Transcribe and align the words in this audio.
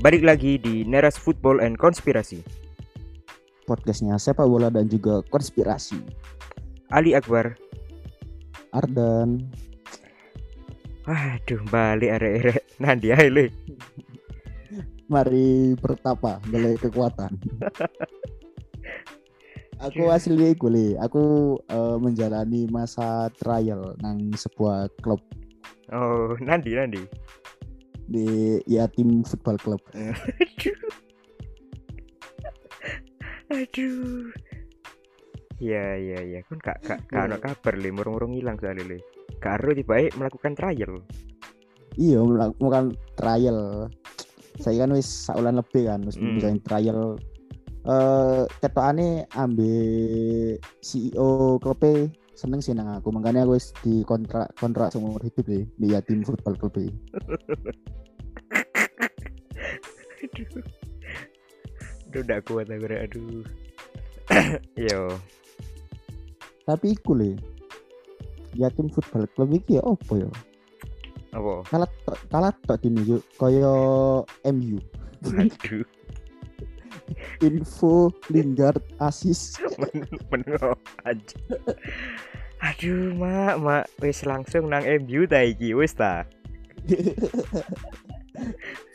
Balik 0.00 0.24
lagi 0.24 0.56
di 0.56 0.80
Neras 0.88 1.20
Football 1.20 1.60
and 1.60 1.76
Konspirasi. 1.76 2.40
Podcastnya 3.68 4.16
sepak 4.16 4.48
bola 4.48 4.72
dan 4.72 4.88
juga 4.88 5.20
konspirasi. 5.28 6.00
Ali 6.88 7.12
Akbar. 7.12 7.52
Ardan. 8.72 9.44
Waduh, 11.04 11.60
balik 11.68 12.16
arek-arek 12.16 12.64
nanti 12.80 13.12
ae 13.12 13.28
le. 13.28 13.52
Mari 15.12 15.76
bertapa 15.76 16.40
mulai 16.48 16.80
kekuatan. 16.80 17.36
aku 19.84 20.08
asli 20.08 20.56
iku 20.56 20.72
le. 20.72 20.96
Aku 20.96 21.60
eh, 21.60 21.96
menjalani 22.00 22.72
masa 22.72 23.28
trial 23.36 24.00
nang 24.00 24.32
sebuah 24.32 24.88
klub 25.04 25.20
Oh, 25.90 26.38
nanti 26.38 26.70
nanti. 26.78 27.02
Di 28.10 28.58
ya 28.66 28.90
tim 28.90 29.22
football 29.22 29.56
club. 29.62 29.82
Aduh. 29.94 30.80
Aduh. 33.54 34.26
Ya 35.60 35.94
ya 36.00 36.18
ya, 36.24 36.40
kan 36.48 36.58
kak 36.58 36.78
kak 36.80 37.00
kak 37.06 37.28
ono 37.28 37.36
kabar 37.36 37.76
le, 37.76 37.92
murung-murung 37.92 38.32
hilang 38.32 38.56
soalnya 38.56 38.96
le. 38.96 38.98
Karo 39.44 39.76
tiba 39.76 40.08
melakukan 40.16 40.56
trial. 40.56 41.04
Iya, 42.00 42.24
melakukan 42.24 42.96
trial. 43.14 43.88
Saya 44.56 44.84
kan 44.84 44.96
wis 44.96 45.08
saulan 45.08 45.60
lebih 45.60 45.84
kan, 45.88 46.00
wis 46.08 46.16
Hmm. 46.16 46.36
bisa 46.40 46.48
trial. 46.64 47.20
Eh 47.84 48.42
ketokane 48.60 49.28
ambil 49.36 50.56
CEO 50.80 51.60
klubnya 51.60 52.08
seneng 52.36 52.64
sih 52.64 52.72
nang 52.72 52.88
aku, 52.88 53.12
makanya 53.12 53.44
aku 53.44 53.60
wis 53.60 53.76
di 53.84 54.00
kontrak 54.08 54.48
kontrak 54.56 54.88
seumur 54.96 55.20
hidup 55.20 55.44
deh 55.44 55.68
di 55.76 55.86
yatim 55.92 56.24
football 56.24 56.56
club 56.56 56.72
e. 56.80 56.88
Aduh. 60.20 60.64
Aduh, 62.10 62.20
udah 62.20 62.38
kuat 62.44 62.66
aku 62.68 62.86
aduh. 62.90 63.42
Yo, 64.90 65.18
Tapi 66.68 66.94
iku 66.94 67.18
le. 67.18 67.34
Yatim 68.58 68.90
football 68.90 69.30
club 69.34 69.50
iki 69.54 69.78
ya 69.78 69.82
opo 69.86 70.18
ya? 70.18 70.30
apa? 71.30 71.62
Kalah 71.70 71.90
tok- 72.02 72.22
kalah 72.26 72.54
tok 72.66 72.78
tim 72.82 72.98
yo 73.06 73.22
kaya 73.38 73.70
MU. 74.50 74.82
Aduh, 75.30 75.86
Info 77.46 78.10
Lingard 78.30 78.82
asis. 78.98 79.54
meneng 80.30 80.74
aja. 81.06 81.38
Aduh, 82.60 83.16
mak, 83.16 83.54
mak, 83.62 83.84
wis 84.02 84.26
langsung 84.26 84.68
nang 84.68 84.84
MU 84.84 85.24
ta 85.24 85.40
iki, 85.46 85.72
wis 85.72 85.94
ta. 85.96 86.26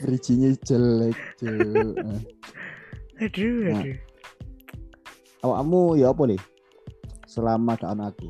Bridging-nya 0.01 0.57
jelek, 0.65 1.17
Cuk. 1.39 1.95
Nah. 1.95 2.21
Aduh, 3.21 3.59
Nah. 3.71 3.79
aduh. 3.79 3.97
awakmu 5.45 5.95
ya 5.95 6.09
apa 6.09 6.23
nih 6.25 6.41
selama 7.29 7.77
ono 7.85 8.09
aku 8.09 8.29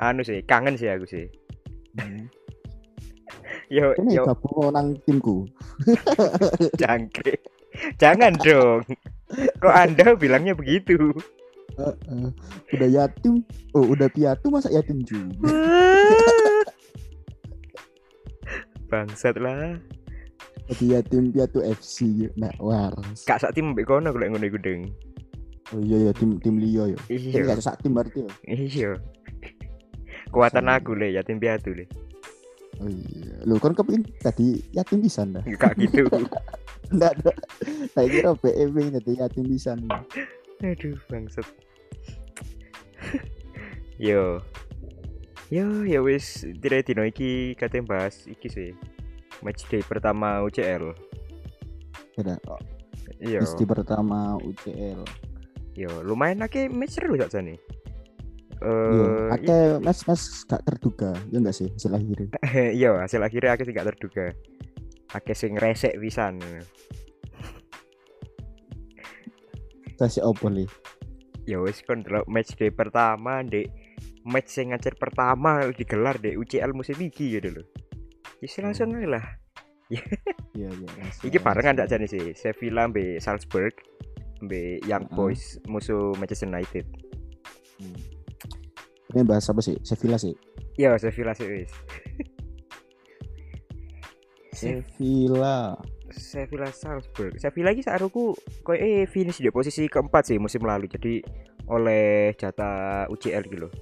Anu 0.00 0.24
sih, 0.24 0.40
kangen 0.48 0.80
sih 0.80 0.88
aku 0.88 1.04
sih. 1.04 1.28
Yo, 3.68 3.92
ini 4.00 4.16
yo, 4.16 4.24
gabung 4.24 4.72
nang 4.72 4.96
timku 5.04 5.44
jangkrik. 6.80 7.44
Jangan 8.00 8.32
dong. 8.40 8.80
Kok 9.60 9.74
Anda 9.76 10.16
bilangnya 10.16 10.56
begitu? 10.56 11.12
Heeh. 11.78 12.28
udah 12.76 12.88
yatim 12.90 13.40
oh 13.72 13.94
udah 13.94 14.10
piatu 14.10 14.50
masa 14.52 14.68
yatim 14.74 15.00
juga 15.06 15.48
Bangsat 18.90 19.38
lah. 19.38 19.78
jadi 20.70 20.98
yatim 20.98 21.30
piatu 21.30 21.62
FC 21.62 22.30
nah 22.34 22.50
waras 22.58 23.26
Kak 23.26 23.42
sak 23.42 23.54
tim 23.54 23.74
mbek 23.74 23.86
kono 23.86 24.10
golek 24.10 24.30
ngono 24.30 24.44
iku, 24.44 24.58
Deng. 24.58 24.86
oh 25.70 25.78
iya 25.78 26.10
ya 26.10 26.12
tim 26.14 26.38
tim 26.38 26.58
Leo 26.58 26.86
ya 26.86 26.98
ini 27.06 27.30
Iya. 27.32 27.46
gak 27.48 27.58
sak 27.60 27.82
tim 27.82 27.90
berarti 27.90 28.22
ya 28.22 28.30
Iya. 28.46 28.90
Kuatan 30.30 30.66
Sama. 30.66 30.78
aku 30.78 30.94
le, 30.94 31.10
yatim 31.10 31.38
piatu 31.38 31.74
le. 31.74 31.90
oh 32.78 32.86
iya 32.86 33.34
lu 33.42 33.58
kan 33.58 33.74
kepin 33.74 34.06
tadi 34.18 34.62
yatim 34.70 35.02
bisa 35.02 35.26
ndak 35.26 35.42
Kak 35.58 35.74
gitu. 35.74 36.06
ndak 36.94 37.18
ada 37.18 37.32
saya 37.90 38.06
kira 38.06 38.30
BEW 38.34 38.76
tadi 38.92 39.12
yatim 39.16 39.44
bisa 39.46 39.74
Aduh, 40.60 40.94
bangsat. 41.08 41.46
Yo. 43.98 44.38
Yo, 45.50 45.82
ya 45.82 45.98
wis 45.98 46.46
dire 46.62 46.78
dino 46.86 47.02
iki 47.02 47.58
kate 47.58 47.82
bahas 47.82 48.22
iki 48.30 48.46
sih. 48.46 48.70
Match 49.42 49.66
day 49.66 49.82
pertama 49.82 50.46
UCL. 50.46 50.94
Beda. 52.14 52.38
Iya. 53.18 53.42
Isti 53.42 53.66
pertama 53.66 54.38
UCL 54.38 55.02
Yo, 55.74 55.90
lumayan 56.06 56.46
akeh 56.46 56.70
match 56.70 56.98
seru 57.02 57.18
sak 57.18 57.34
jane. 57.34 57.58
Iya, 58.60 59.34
Eh, 59.40 59.74
mes 59.80 60.00
mes 60.04 60.22
gak 60.44 60.62
terduga, 60.68 61.16
ya 61.32 61.40
enggak 61.40 61.56
sih 61.56 61.66
hasil 61.72 61.96
akhirnya. 61.96 62.28
iya, 62.78 62.90
hasil 63.00 63.18
akhirnya 63.18 63.56
akeh 63.56 63.64
sing 63.66 63.74
gak 63.74 63.88
terduga. 63.94 64.30
Akeh 65.16 65.34
sing 65.34 65.58
resek 65.58 65.96
pisan. 65.96 66.38
Kasih 69.96 70.22
opo 70.22 70.46
li? 70.46 70.68
Ya 71.48 71.58
wis 71.58 71.82
kon 71.82 72.04
delok 72.06 72.28
match 72.30 72.54
day 72.54 72.70
pertama 72.70 73.42
ndek 73.42 73.66
match 74.26 74.52
sing 74.52 74.72
ngajar 74.72 74.94
pertama 74.96 75.64
digelar 75.72 76.20
di 76.20 76.36
UCL 76.36 76.76
musim 76.76 76.96
iki 77.00 77.40
gitu 77.40 77.60
loh. 77.60 77.66
Wis 78.40 78.56
langsung 78.60 78.96
ae 78.96 79.08
lah. 79.08 79.24
Iya 80.50 80.70
iya. 80.70 80.86
kasih, 80.86 81.22
Iki 81.30 81.38
barengan 81.42 81.74
kasih. 81.74 81.82
tak 81.82 81.88
jane 81.90 82.06
sih, 82.06 82.24
Sevilla 82.38 82.86
mbek 82.86 83.18
Salzburg 83.18 83.74
mbek 84.42 84.86
Young 84.86 85.06
Heeh. 85.10 85.16
Boys 85.18 85.58
musuh 85.66 86.14
Manchester 86.18 86.46
United. 86.46 86.86
Hmm. 87.80 87.98
Ini 89.10 89.26
bahas 89.26 89.50
apa 89.50 89.58
sih? 89.58 89.74
Sevilla 89.82 90.14
sih. 90.18 90.34
Ya, 90.78 90.94
Sevilla 90.98 91.34
sih 91.34 91.46
wis. 91.50 91.72
Sevilla. 94.60 95.74
Sevilla 96.10 96.70
Salzburg. 96.70 97.38
Sevilla 97.38 97.70
iki 97.70 97.86
saruku 97.86 98.34
koyo 98.66 98.78
eh 98.78 99.06
finish 99.06 99.38
di 99.42 99.50
posisi 99.50 99.86
keempat 99.86 100.30
sih 100.30 100.38
musim 100.42 100.62
lalu. 100.66 100.90
Jadi 100.90 101.22
oleh 101.70 102.34
jatah 102.34 103.06
UCL 103.10 103.46
gitu 103.46 103.66
loh. 103.66 103.72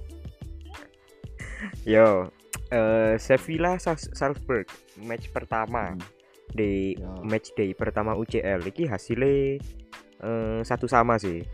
Yo, 1.83 2.29
eh 2.69 3.15
Sevilla 3.17 3.75
Sal- 3.77 4.13
Salzburg 4.13 4.65
match 4.99 5.29
pertama 5.29 5.91
Hmm. 5.91 6.01
di 6.49 6.95
Ya. 6.95 7.09
match 7.21 7.53
day 7.53 7.73
pertama 7.73 8.13
UCL 8.13 8.63
iki 8.63 8.85
hasilnya 8.85 9.61
eh, 10.19 10.59
satu 10.61 10.85
sama 10.85 11.15
sih. 11.15 11.45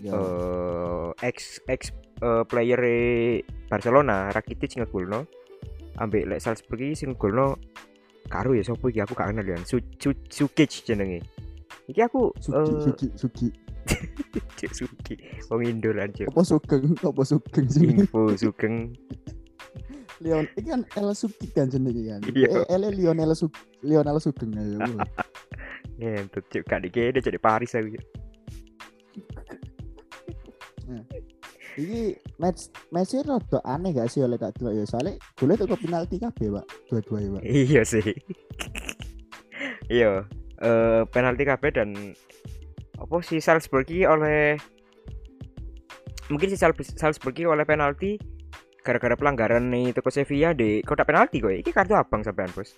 Ya. 0.00 0.16
eh 0.16 1.08
ex 1.28 1.60
ex 1.66 1.92
eh, 2.18 2.44
player 2.44 2.80
Barcelona 3.68 4.28
Rakitic 4.28 4.76
ngegolno 4.76 5.28
ambek 5.96 6.24
lek 6.24 6.40
Salzburg 6.40 6.80
iki 6.80 6.96
sing 6.96 7.08
ngegolno 7.12 7.60
karo 8.26 8.56
ya 8.56 8.62
sapa 8.62 8.88
iki 8.88 9.00
aku 9.00 9.12
gak 9.12 9.28
kenal 9.28 9.44
ya 9.44 9.60
Su, 9.60 9.76
Su, 9.98 10.16
Sukic 10.26 10.72
jenenge 10.82 11.20
iki 11.84 12.00
aku 12.00 12.32
Suki, 12.40 12.56
eh, 12.56 12.80
Suki, 12.80 13.06
Suki. 13.12 13.48
Cuk 14.60 14.72
Suki 14.76 15.14
wong 15.48 15.60
Indo 15.64 15.90
lan 15.90 16.12
Cuk. 16.12 16.28
Apa 16.30 16.42
Sugeng? 16.44 16.94
Apa 17.00 17.22
Sugeng 17.24 17.66
sih? 17.70 17.86
info 17.88 18.32
Sugeng 18.36 18.94
Leon, 20.20 20.44
ini 20.60 20.68
kan 20.68 20.82
El 21.00 21.16
Suki 21.16 21.48
kan 21.48 21.72
jenenge 21.72 22.04
kan. 22.04 22.20
Iya. 22.28 22.68
Eh, 22.68 22.76
El 22.76 22.92
Lionel 22.92 23.32
Sug 23.32 23.56
Lionel 23.80 24.20
Sugeng 24.20 24.52
ayo. 24.60 24.76
ngentut 26.00 26.44
cuk 26.48 26.64
gak 26.64 26.80
dikene 26.80 27.20
jadi 27.20 27.36
Paris 27.36 27.72
aku 27.76 27.92
Cuk. 27.92 28.04
Iki 31.78 32.18
match 32.42 32.68
matchnya 32.90 33.22
rada 33.24 33.58
aneh 33.64 33.94
gak 33.94 34.10
sih 34.10 34.20
oleh 34.20 34.36
tak 34.36 34.58
delok 34.58 34.74
ya 34.74 34.84
soalnya 34.84 35.16
boleh 35.38 35.54
tuh 35.54 35.70
penalti 35.78 36.18
kabeh 36.18 36.50
pak 36.50 36.66
dua-dua 36.90 37.18
ya 37.22 37.28
pak 37.30 37.42
iya 37.46 37.82
sih 37.86 38.04
iya 40.02 40.26
eh 40.60 41.02
penalti 41.08 41.46
kabeh 41.46 41.70
dan 41.72 41.88
apa 43.00 43.16
si 43.24 43.40
Salzburg 43.40 43.88
oleh 43.88 44.60
mungkin 46.28 46.48
si 46.52 46.56
Sal- 46.60 46.76
Salzburg 46.76 47.34
oleh 47.48 47.64
penalti 47.64 48.20
gara-gara 48.80 49.16
pelanggaran 49.16 49.68
nih 49.68 49.92
toko 49.92 50.08
Sevilla 50.08 50.56
di 50.56 50.80
kotak 50.80 51.08
penalti 51.08 51.42
kok 51.42 51.52
iki 51.52 51.70
kartu 51.72 51.96
abang 51.96 52.24
sampean 52.24 52.48
bos. 52.52 52.72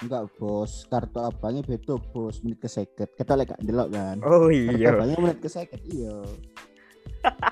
Enggak 0.00 0.28
bos. 0.36 0.84
Kartu 0.88 1.20
abangnya 1.20 1.64
beda 1.64 1.96
bos. 2.12 2.40
Menit 2.44 2.60
ke 2.64 2.68
seket 2.68 3.08
kita 3.16 3.36
gak 3.36 3.60
delok 3.64 3.92
kan? 3.92 4.20
Oh 4.24 4.48
kartu 4.48 4.76
iya. 4.76 4.88
abangnya 4.92 5.16
menit 5.20 5.38
ke 5.40 5.48
seket 5.48 5.80
iya. 5.88 6.16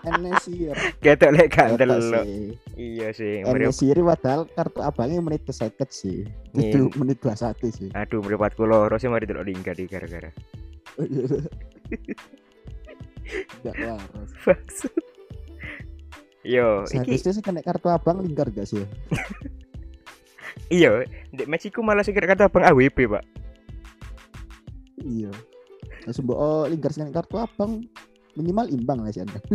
Enesir 0.05 0.73
lek 0.73 0.97
Kata 1.05 1.29
gandel 1.77 1.93
sih. 2.01 2.57
Iya 2.77 3.09
sih 3.13 3.45
Enesir 3.45 3.97
padahal 4.01 4.49
kartu 4.53 4.81
abangnya 4.85 5.21
menit 5.25 5.45
ke 5.45 5.53
seket 5.53 5.89
sih. 5.93 6.29
Iya. 6.53 6.73
itu 6.73 6.93
menit 7.01 7.21
21 7.25 7.69
sih. 7.73 7.89
Aduh 7.97 8.21
meripat 8.21 8.57
kulo 8.57 8.89
sih 9.01 9.09
mari 9.09 9.25
delok 9.25 9.49
lingkar 9.49 9.77
di 9.77 9.89
gara-gara 9.89 10.33
Enggak 13.63 13.75
waras. 13.79 14.31
Maksud. 14.47 14.95
Yo, 16.47 16.87
iki 16.89 17.19
Seharusnya 17.19 17.33
sih 17.35 17.45
kena 17.45 17.61
kartu 17.61 17.93
abang 17.93 18.25
lingkar 18.25 18.49
gak 18.49 18.65
sih? 18.65 18.87
iya, 20.73 21.05
di 21.29 21.45
Meksiko 21.45 21.85
malah 21.85 22.01
sih 22.01 22.17
kata 22.17 22.49
abang 22.49 22.65
AWP, 22.65 23.05
Pak. 23.11 23.25
Iya. 25.05 25.29
Langsung 26.09 26.25
mbok 26.25 26.39
oh, 26.41 26.65
Lingard 26.65 26.95
sing 26.97 27.13
kartu 27.13 27.37
abang 27.37 27.85
minimal 28.33 28.71
imbang 28.73 29.05
lah 29.05 29.13
sih 29.13 29.21
Anda. 29.21 29.37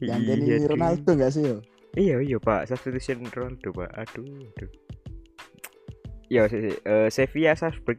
Yang 0.00 0.20
Iya, 0.22 0.32
ini 0.36 0.44
cuy. 0.46 0.68
Ronaldo 0.70 1.10
enggak 1.12 1.32
sih 1.34 1.42
yo? 1.44 1.56
Iya 1.98 2.22
iya 2.22 2.38
pak, 2.38 2.70
substitution 2.70 3.26
Ronaldo 3.28 3.74
pak. 3.74 3.90
Aduh, 3.92 4.24
aduh. 4.56 4.70
Ya 6.30 6.46
sih, 6.46 6.70
sih. 6.70 6.76
Eh, 6.86 7.08
Sevilla 7.10 7.58
Salzburg 7.58 7.98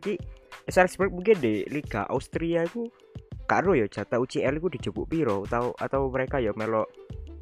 Salzburg 0.71 1.11
mungkin 1.11 1.37
di 1.43 1.67
Liga 1.67 2.07
Austria 2.07 2.63
ku 2.71 2.87
karo 3.45 3.75
ya 3.75 3.85
jatah 3.91 4.23
UCL 4.23 4.63
ku 4.63 4.71
dijebuk 4.71 5.11
piro 5.11 5.43
atau 5.43 5.75
atau 5.75 6.07
mereka 6.07 6.39
ya 6.39 6.55
melo 6.55 6.87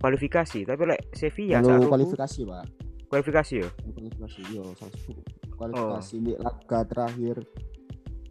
kualifikasi. 0.02 0.66
Tapi 0.66 0.82
lek 0.90 1.14
Sevilla 1.14 1.62
Kalau 1.62 1.86
saat 1.86 1.90
kualifikasi, 1.94 2.40
Pak. 2.50 2.66
kualifikasi 3.10 3.54
ya. 3.62 3.70
kualifikasi 3.94 4.42
yo 4.54 4.64
Salzburg. 4.76 5.26
Kualifikasi 5.54 6.16
di 6.18 6.34
laga 6.40 6.80
terakhir 6.90 7.36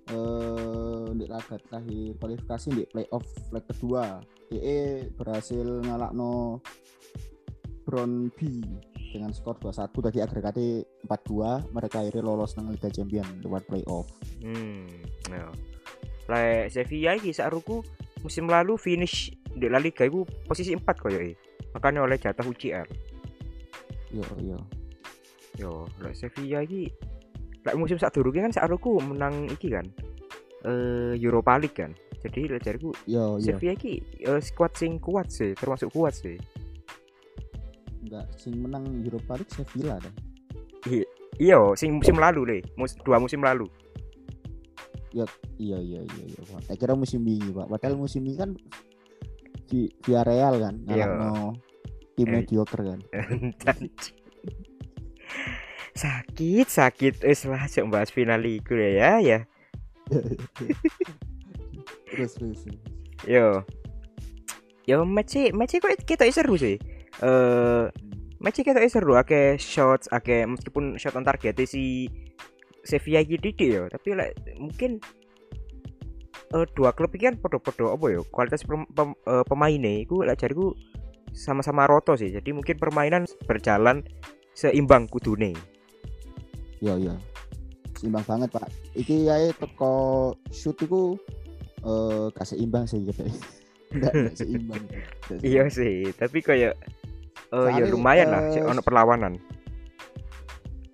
eh 0.09 1.07
di 1.13 1.25
laga 1.29 1.57
terakhir 1.61 2.17
kualifikasi 2.19 2.69
di 2.75 2.83
playoff 2.91 3.27
leg 3.55 3.65
kedua. 3.71 4.19
DE 4.49 5.13
berhasil 5.13 5.85
ngalakno 5.85 6.59
Brown 7.85 8.33
B 8.33 8.65
dengan 9.11 9.33
skor 9.33 9.57
2-1 9.59 9.91
tadi 9.91 10.19
agregatnya 10.21 10.85
4-2 11.09 11.73
mereka 11.75 12.05
akhirnya 12.05 12.23
lolos 12.25 12.55
nang 12.57 12.71
Liga 12.73 12.93
Champion 12.93 13.27
lewat 13.43 13.65
playoff 13.67 14.07
Hmm, 14.45 14.87
ya. 15.29 15.49
Lek 16.29 16.69
Sevilla 16.69 17.17
iki 17.17 17.33
saruku 17.33 17.81
musim 18.21 18.47
lalu 18.47 18.77
finish 18.77 19.33
di 19.49 19.67
La 19.67 19.81
Liga 19.81 20.05
iku 20.05 20.29
posisi 20.45 20.77
4 20.77 20.85
koyo 21.01 21.19
e. 21.19 21.33
Makanya 21.73 22.05
oleh 22.05 22.21
jatah 22.21 22.45
UCL. 22.45 22.89
yo 24.09 24.25
yo 24.41 24.59
Yo, 25.59 25.91
lek 26.05 26.15
Sevilla 26.15 26.63
iki 26.63 26.87
lek 27.67 27.75
musim 27.75 27.99
sak 27.99 28.15
durunge 28.15 28.45
kan 28.45 28.53
saruku 28.55 29.01
menang 29.03 29.49
iki 29.51 29.73
kan. 29.73 29.89
Eh 30.69 31.17
Europa 31.19 31.57
League 31.57 31.75
kan. 31.75 31.97
Jadi 32.21 32.47
lek 32.53 32.63
jariku 32.63 32.93
yo 33.09 33.41
yo 33.41 33.43
Sevilla 33.43 33.75
iki 33.75 34.05
eh, 34.23 34.41
squad 34.45 34.77
sing 34.77 35.01
kuat 35.01 35.33
sih, 35.33 35.57
termasuk 35.57 35.91
kuat 35.91 36.15
sih. 36.15 36.37
Enggak 38.09 38.27
sing 38.35 38.57
menang 38.57 38.89
Europa 39.05 39.37
League 39.37 39.53
Sevilla 39.53 40.01
dah 40.01 40.15
Iya, 41.39 41.77
sing 41.77 41.95
musim 41.95 42.19
lalu 42.19 42.41
le, 42.43 42.59
mus 42.75 42.99
dua 42.99 43.21
musim 43.21 43.39
lalu. 43.39 43.69
iya 45.13 45.25
iya 45.59 45.79
iya 45.79 46.03
iya 46.03 46.41
Pak. 46.45 46.67
saya 46.67 46.77
kira 46.77 46.95
musim 46.95 47.23
ini 47.23 47.51
Pak 47.51 47.69
padahal 47.69 47.95
musim 47.95 48.27
ini 48.27 48.35
kan 48.35 48.51
di 49.67 49.87
Villarreal 50.03 50.59
kan 50.59 50.75
Iya. 50.85 51.07
ngalakno 51.07 51.55
tim 52.15 52.27
Eh. 52.27 52.33
mediocre 52.35 52.83
kan 52.83 53.01
sakit 55.95 56.67
sakit 56.67 57.15
wis 57.23 57.43
lah 57.45 57.67
cok 57.67 57.87
bahas 57.89 58.11
final 58.11 58.39
iku 58.41 58.75
ya 58.75 59.19
ya. 59.19 59.39
terus 62.09 62.33
terus 62.35 62.59
terus. 62.65 62.79
Yo. 63.27 63.63
Yo 64.87 65.05
match 65.05 65.37
match 65.53 65.77
kok 65.77 65.93
kita 66.07 66.25
seru 66.31 66.55
sih. 66.55 66.79
Eh 67.23 67.85
match 68.39 68.63
kita 68.63 68.79
seru 68.87 69.19
akeh 69.19 69.59
shots, 69.59 70.07
akeh 70.15 70.47
meskipun 70.47 70.95
shot 70.95 71.19
on 71.19 71.27
target 71.27 71.59
si 71.67 72.07
Sevilla 72.87 73.21
iki 73.21 73.37
didik 73.37 73.69
yo, 73.69 73.85
tapi 73.91 74.15
like, 74.17 74.39
mungkin 74.57 75.03
eh 76.49 76.67
dua 76.73 76.97
klub 76.97 77.13
iki 77.13 77.29
kan 77.29 77.37
podo-podo 77.37 77.93
apa 77.93 78.07
yo, 78.09 78.25
kualitas 78.33 78.65
pem, 78.65 78.89
pem, 78.97 79.13
eh, 79.29 79.45
pemainnya 79.45 80.01
iku 80.01 80.25
lek 80.25 80.41
jariku 80.41 80.73
sama-sama 81.37 81.85
roto 81.85 82.17
sih. 82.17 82.33
Jadi 82.33 82.57
mungkin 82.57 82.81
permainan 82.81 83.29
berjalan 83.45 84.01
seimbang 84.57 85.11
kudune. 85.13 85.53
Iya 86.81 86.97
iya. 86.97 87.15
Seimbang 87.99 88.25
banget, 88.25 88.49
Pak. 88.55 88.71
Iki 88.97 89.29
ae 89.29 89.53
teko 89.59 90.33
shoot 90.55 90.79
iku 90.81 91.19
eh 91.85 92.27
gak 92.33 92.47
seimbang 92.49 92.89
sih 92.89 93.05
gitu. 93.05 93.29
Enggak 93.93 94.15
seimbang. 94.41 94.83
Iya 95.45 95.69
sih, 95.69 96.09
tapi 96.17 96.41
kayak 96.41 96.79
eh 97.49 97.69
ya 97.73 97.85
lumayan 97.89 98.29
lah, 98.29 98.43
eh, 98.49 98.61
cek 98.61 98.65
ono 98.69 98.83
perlawanan. 98.85 99.35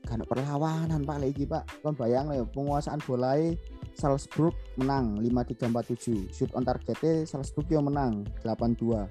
Kan 0.05 0.21
perlawanan, 0.29 1.03
Pak, 1.03 1.19
lagi, 1.19 1.45
Pak. 1.49 1.65
Kon 1.83 1.97
bayang 1.99 2.31
ya 2.31 2.45
penguasaan 2.47 3.03
bolae 3.03 3.59
Salzburg 3.97 4.55
menang 4.79 5.19
5-3-4-7. 5.19 6.31
Shoot 6.31 6.51
on 6.55 6.63
targetnya 6.63 7.27
Salzburg 7.27 7.67
yang 7.71 7.89
menang 7.89 8.23
8-2. 8.47 9.07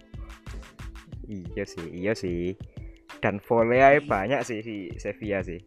Iya 1.27 1.63
sih, 1.63 1.87
iya 1.91 2.13
sih. 2.15 2.55
Dan 3.23 3.39
volley 3.43 3.79
aja 3.79 4.03
banyak 4.03 4.43
sih 4.43 4.59
si 4.59 4.75
Sevilla 4.99 5.39
sih. 5.43 5.59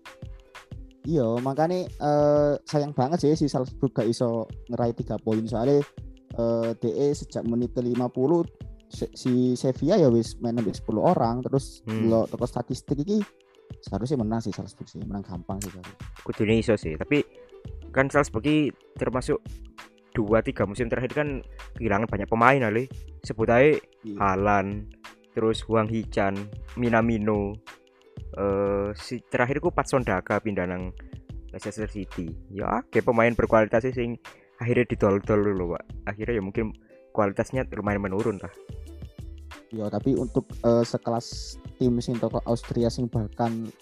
Iya, 1.06 1.38
makanya 1.40 1.86
eh, 1.86 2.52
sayang 2.66 2.92
banget 2.92 3.24
sih 3.24 3.32
si 3.38 3.46
Salzburg 3.48 3.92
gak 3.94 4.08
iso 4.10 4.50
ngeraih 4.68 4.94
3 4.94 5.22
poin 5.22 5.44
soalnya 5.46 5.80
eh 6.36 6.70
DE 6.76 7.08
sejak 7.16 7.48
menit 7.48 7.72
ke 7.72 7.80
50 7.80 7.96
si- 8.88 9.54
Sevilla 9.54 9.96
ya 9.96 10.08
wis 10.08 10.38
main 10.38 10.54
sampai 10.54 10.72
10 10.72 11.02
orang 11.02 11.40
terus 11.40 11.82
Hmm. 11.84 12.06
lo 12.06 12.24
toko 12.24 12.44
statistik 12.44 12.98
iki 12.98 13.18
seharusnya 13.82 14.18
menang 14.18 14.38
sih 14.38 14.50
Salzburg 14.50 14.86
sih, 14.86 15.02
menang 15.02 15.22
gampang 15.22 15.58
sih. 15.58 15.74
Kudune 16.22 16.54
iso 16.54 16.74
sih, 16.74 16.94
tapi 16.94 17.22
kan 17.90 18.06
Salzburg 18.06 18.46
termasuk 18.94 19.42
dua 20.12 20.40
tiga 20.40 20.64
musim 20.64 20.86
terakhir 20.86 21.12
kan 21.12 21.42
kehilangan 21.74 22.06
banyak 22.06 22.26
pemain 22.26 22.62
ale. 22.62 22.86
Sebut 23.20 23.50
aja 23.50 23.74
Iya. 24.00 24.16
Alan, 24.18 24.86
terus 25.32 25.66
Wang 25.66 25.90
Hichan, 25.90 26.38
Minamino. 26.76 27.58
Eh 28.32 28.94
si 28.94 29.18
terakhir 29.20 29.58
ku 29.58 29.68
Patson 29.68 30.00
Daka 30.00 30.38
pindah 30.38 30.64
nang 30.64 30.94
Leicester 31.50 31.88
City. 31.88 32.30
Ya, 32.48 32.86
kayak 32.86 33.02
pemain 33.04 33.34
berkualitas 33.34 33.82
sih 33.82 33.92
sing 33.92 34.10
akhirnya 34.56 34.86
didol-dol 34.86 35.42
dulu, 35.42 35.64
Pak. 35.74 35.84
Akhirnya 36.06 36.38
ya 36.38 36.42
mungkin 36.42 36.70
kualitasnya 37.16 37.64
lumayan 37.72 38.04
menurun 38.04 38.36
lah. 38.38 38.52
Ya, 39.72 39.88
tapi 39.88 40.12
untuk 40.14 40.44
eh, 40.60 40.84
sekelas 40.84 41.56
tim 41.80 41.96
sing 41.98 42.20
toko 42.20 42.44
Austria 42.44 42.86
sing 42.86 43.08
bahkan 43.08 43.72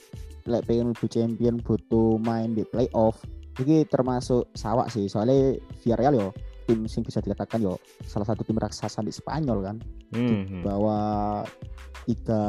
lek 0.44 0.64
pengen 0.64 0.94
lebih 0.94 1.08
champion 1.08 1.56
butuh 1.58 2.20
main 2.20 2.52
di 2.52 2.62
playoff 2.68 3.16
ini 3.58 3.86
termasuk 3.88 4.44
sawak 4.52 4.92
sih 4.92 5.08
soalnya 5.08 5.56
Villarreal 5.80 6.14
yo 6.14 6.28
tim 6.66 6.84
sing 6.84 7.00
bisa 7.00 7.24
dikatakan 7.24 7.64
yo 7.64 7.80
salah 8.04 8.28
satu 8.28 8.44
tim 8.44 8.60
raksasa 8.60 9.00
di 9.00 9.08
Spanyol 9.08 9.60
kan 9.64 9.76
Hmm, 10.12 10.46
hmm. 10.46 10.62
bahwa 10.62 10.98
tiga 12.04 12.42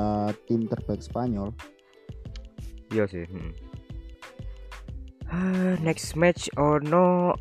tim 0.45 0.67
terbaik 0.67 1.01
Spanyol 1.01 1.49
Iya 2.91 3.07
sih. 3.07 3.23
hmm. 3.25 3.51
Ah, 5.25 5.73
next 5.79 6.13
match 6.13 6.51
ono 6.55 7.33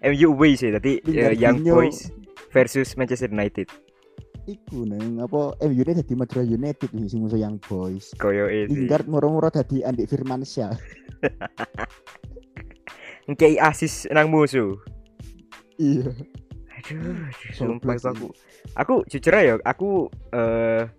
MU 0.00 0.28
away 0.30 0.56
sih 0.56 0.70
tadi 0.70 0.98
eh, 1.06 1.34
Young 1.34 1.62
Boys 1.62 2.10
versus 2.52 2.94
Manchester 2.94 3.32
United. 3.32 3.66
iku 4.42 4.82
neng 4.82 5.22
apa 5.22 5.54
MU 5.70 5.86
ini 5.86 6.02
jadi 6.02 6.14
Madura 6.18 6.42
United 6.42 6.90
nih 6.90 7.06
sing 7.06 7.22
musuh 7.22 7.38
Young 7.38 7.62
Boys 7.62 8.10
Koyo 8.18 8.50
ini. 8.50 8.74
Lingard 8.74 9.06
moro-moro 9.06 9.46
tadi 9.54 9.86
Andik 9.86 10.10
Firmansyah 10.10 10.74
Ngkei 13.30 13.54
asis 13.62 14.10
nang 14.10 14.26
musuh. 14.26 14.74
iya 15.78 16.10
Aduh, 16.82 17.30
sumpah 17.54 17.94
aku. 17.94 18.34
Aku 18.74 19.06
jujur 19.06 19.30
aja 19.30 19.54
aku 19.62 20.10
eh 20.34 20.90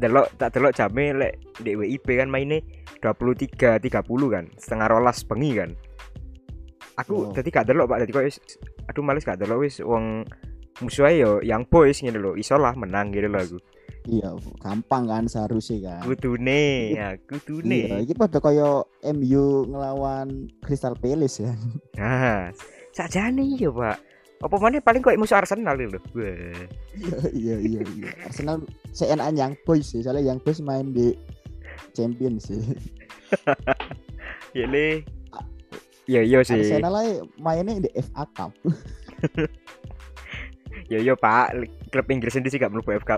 delok 0.00 0.32
tak 0.40 0.56
delok 0.56 0.72
jame 0.72 1.12
lek 1.12 1.36
di 1.60 1.76
WIP 1.76 2.16
kan 2.16 2.32
mainnya 2.32 2.64
23 3.04 3.76
30 3.76 3.92
kan, 4.32 4.48
setengah 4.56 4.88
rolas 4.88 5.20
bengi 5.28 5.60
kan. 5.60 5.76
Aku 6.96 7.28
Oh. 7.28 7.32
tadi 7.36 7.52
gak 7.52 7.68
delok 7.68 7.92
Pak, 7.92 8.08
tadi 8.08 8.12
kok 8.16 8.24
aduh 8.88 9.04
males 9.04 9.28
gak 9.28 9.36
delok 9.36 9.68
wis 9.68 9.84
wong 9.84 10.24
musuhnya 10.80 11.12
yo 11.16 11.30
yang 11.40 11.64
boys 11.64 12.00
ngene 12.00 12.18
lho, 12.18 12.36
iso 12.36 12.56
lah 12.56 12.76
menang 12.76 13.10
gitu 13.10 13.26
lho 13.26 13.40
aku. 13.40 13.58
iya 14.06 14.30
gampang 14.62 15.10
kan 15.10 15.26
seharusnya 15.26 15.98
kan 15.98 16.06
Kudune, 16.06 16.94
ya 16.94 17.18
Iya, 17.18 17.26
kudune. 17.26 18.06
ini 18.06 18.14
pada 18.14 18.38
kaya 18.38 18.86
MU 19.02 19.44
ngelawan 19.66 20.46
Crystal 20.62 20.94
Palace 20.94 21.42
ya. 21.42 21.50
Nah, 21.98 22.54
sakjane 22.94 23.58
yo 23.58 23.74
Pak. 23.74 23.98
Apa 24.36 24.56
mana 24.60 24.78
paling 24.78 25.00
kok 25.02 25.16
musuh 25.16 25.40
Arsenal 25.40 25.74
lho. 25.74 25.98
Wah. 26.14 26.30
Iya, 26.94 27.16
iya, 27.32 27.54
iya, 27.58 27.80
iya. 27.96 28.10
Arsenal 28.22 28.62
seenak 28.92 29.32
yang 29.34 29.58
boys 29.66 29.90
sih, 29.90 30.04
soalnya 30.04 30.30
yang 30.30 30.38
boys 30.38 30.62
main 30.62 30.94
di 30.94 31.16
champion 31.90 32.38
sih. 32.38 32.62
Ya 34.54 34.64
le. 34.64 35.02
Ya 36.06 36.22
iya 36.22 36.40
sih. 36.40 36.62
Arsenal 36.62 37.26
mainnya 37.36 37.82
di 37.82 37.90
FA 37.98 38.22
Cup. 38.32 38.54
Yo 40.86 41.02
yo 41.02 41.14
Pak, 41.18 41.50
klub 41.90 42.06
Inggris 42.14 42.38
sendiri 42.38 42.54
sih 42.54 42.62
gak 42.62 42.70
mlebu 42.70 42.94
FK 43.02 43.10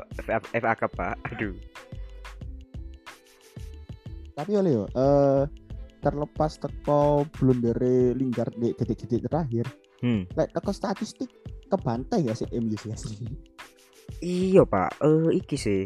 FA, 0.56 0.72
Cup 0.72 0.92
Pak. 0.96 1.20
Aduh. 1.32 1.52
Tapi 4.32 4.52
oleh 4.56 4.72
yo, 4.72 4.84
eh 4.96 5.44
terlepas 5.98 6.56
teko 6.56 7.26
blundere 7.36 8.14
Lingard 8.14 8.54
di 8.56 8.72
detik-detik 8.72 9.26
terakhir, 9.26 9.66
Hmm. 9.98 10.30
lek 10.38 10.54
teko 10.54 10.70
statistik 10.70 11.26
kebantai 11.66 12.24
gak 12.24 12.38
sih 12.38 12.48
MU 12.54 12.72
sih 12.78 12.94
asli. 12.94 13.26
Iya 14.24 14.64
Pak, 14.64 15.04
eh 15.04 15.36
iki 15.36 15.56
sih. 15.58 15.84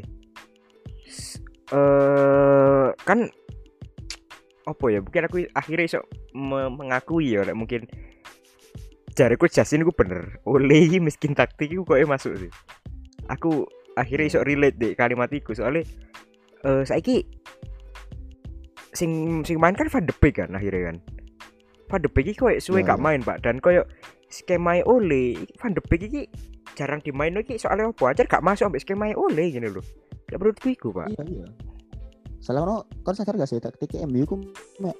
Eh 1.73 2.89
kan 3.03 3.27
apa 4.71 4.85
ya 4.87 5.03
mungkin 5.03 5.27
aku 5.27 5.37
akhirnya 5.59 5.87
iso 5.91 6.01
me 6.31 6.71
mengakui 6.71 7.35
ya 7.35 7.43
mungkin 7.51 7.83
jariku 9.23 9.47
Justin 9.47 9.87
ku 9.87 9.95
bener. 9.95 10.43
Oleh 10.43 10.99
miskin 10.99 11.39
taktik 11.39 11.71
iku 11.71 11.87
kok 11.87 12.03
masuk 12.11 12.35
sih. 12.35 12.51
Aku 13.31 13.71
akhirnya 13.95 14.27
iso 14.27 14.41
relate 14.43 14.75
deh 14.83 14.93
kalimat 14.99 15.31
iku 15.31 15.55
soalnya 15.55 15.87
eh 16.67 16.83
saiki 16.83 17.23
sing 18.93 19.43
sing 19.47 19.57
main 19.63 19.79
kan 19.79 19.87
Van 19.87 20.05
de 20.05 20.15
Beek 20.19 20.43
kan 20.43 20.51
akhirnya 20.59 20.91
kan. 20.91 20.97
Van 21.87 22.01
de 22.03 22.11
Beek 22.11 22.35
koyo 22.35 22.59
suwe 22.59 22.83
Ya, 22.83 22.95
gak 22.95 22.99
ya. 22.99 23.05
main 23.07 23.21
Pak. 23.23 23.47
Dan 23.47 23.63
koyo 23.63 23.87
skema 24.27 24.83
Ole 24.83 25.39
iki 25.39 25.55
Van 25.63 25.73
de 25.73 25.83
Beek 25.87 26.03
iki 26.11 26.23
jarang 26.75 26.99
dimain 27.05 27.37
iki 27.39 27.61
soalnya 27.63 27.95
apa? 27.95 28.11
Aja 28.11 28.27
gak 28.27 28.43
masuk 28.43 28.73
ambek 28.73 28.83
skema 28.83 29.15
Ole 29.15 29.53
gini 29.53 29.69
loh 29.71 29.85
Gak 30.27 30.41
menurutku 30.41 30.73
iku 30.73 30.89
Pak. 30.91 31.15
Iya 31.15 31.23
iya. 31.29 31.47
Salah 32.43 32.83
kon 33.07 33.15
sadar 33.15 33.39
gak 33.39 33.47
sih 33.47 33.63
taktik 33.63 33.95
MU 34.09 34.27
ku 34.27 34.37
mek 34.83 34.97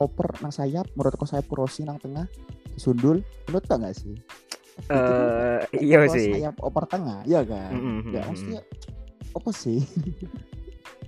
oper 0.00 0.40
nang 0.40 0.50
sayap 0.50 0.88
menurut 0.96 1.14
kau 1.14 1.28
sayap 1.28 1.46
Rossi 1.52 1.84
nang 1.84 2.00
tengah 2.00 2.24
disundul 2.72 3.20
menurut 3.46 3.64
tak 3.68 3.84
gak 3.84 3.94
sih? 3.94 4.16
Eh 4.88 5.60
iya 5.84 6.08
sih. 6.08 6.40
sayap 6.40 6.56
oper 6.64 6.88
tengah 6.88 7.20
iya 7.28 7.44
kan? 7.44 7.70
Mm, 7.70 7.92
mm, 8.08 8.12
ya 8.16 8.20
maksudnya 8.24 8.60
apa 9.36 9.50
sih? 9.52 9.84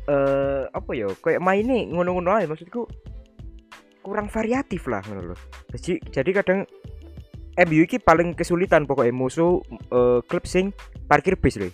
Eh 0.03 0.67
apa 0.67 0.99
ya 0.99 1.07
kayak 1.15 1.39
mainnya 1.39 1.87
ngono-ngono 1.87 2.35
aja 2.35 2.51
maksudku 2.51 2.91
kurang 4.03 4.27
variatif 4.27 4.91
lah 4.91 5.01
loh 5.07 5.39
jadi 5.71 6.03
jadi 6.11 6.31
kadang 6.43 6.67
MU 7.71 7.87
iki 7.87 8.03
paling 8.03 8.35
kesulitan 8.35 8.85
pokoknya 8.85 9.15
musuh 9.15 9.63
eh, 9.71 10.19
klub 10.27 10.43
sing 10.43 10.75
parkir 11.07 11.39
bis 11.39 11.55
loh 11.55 11.71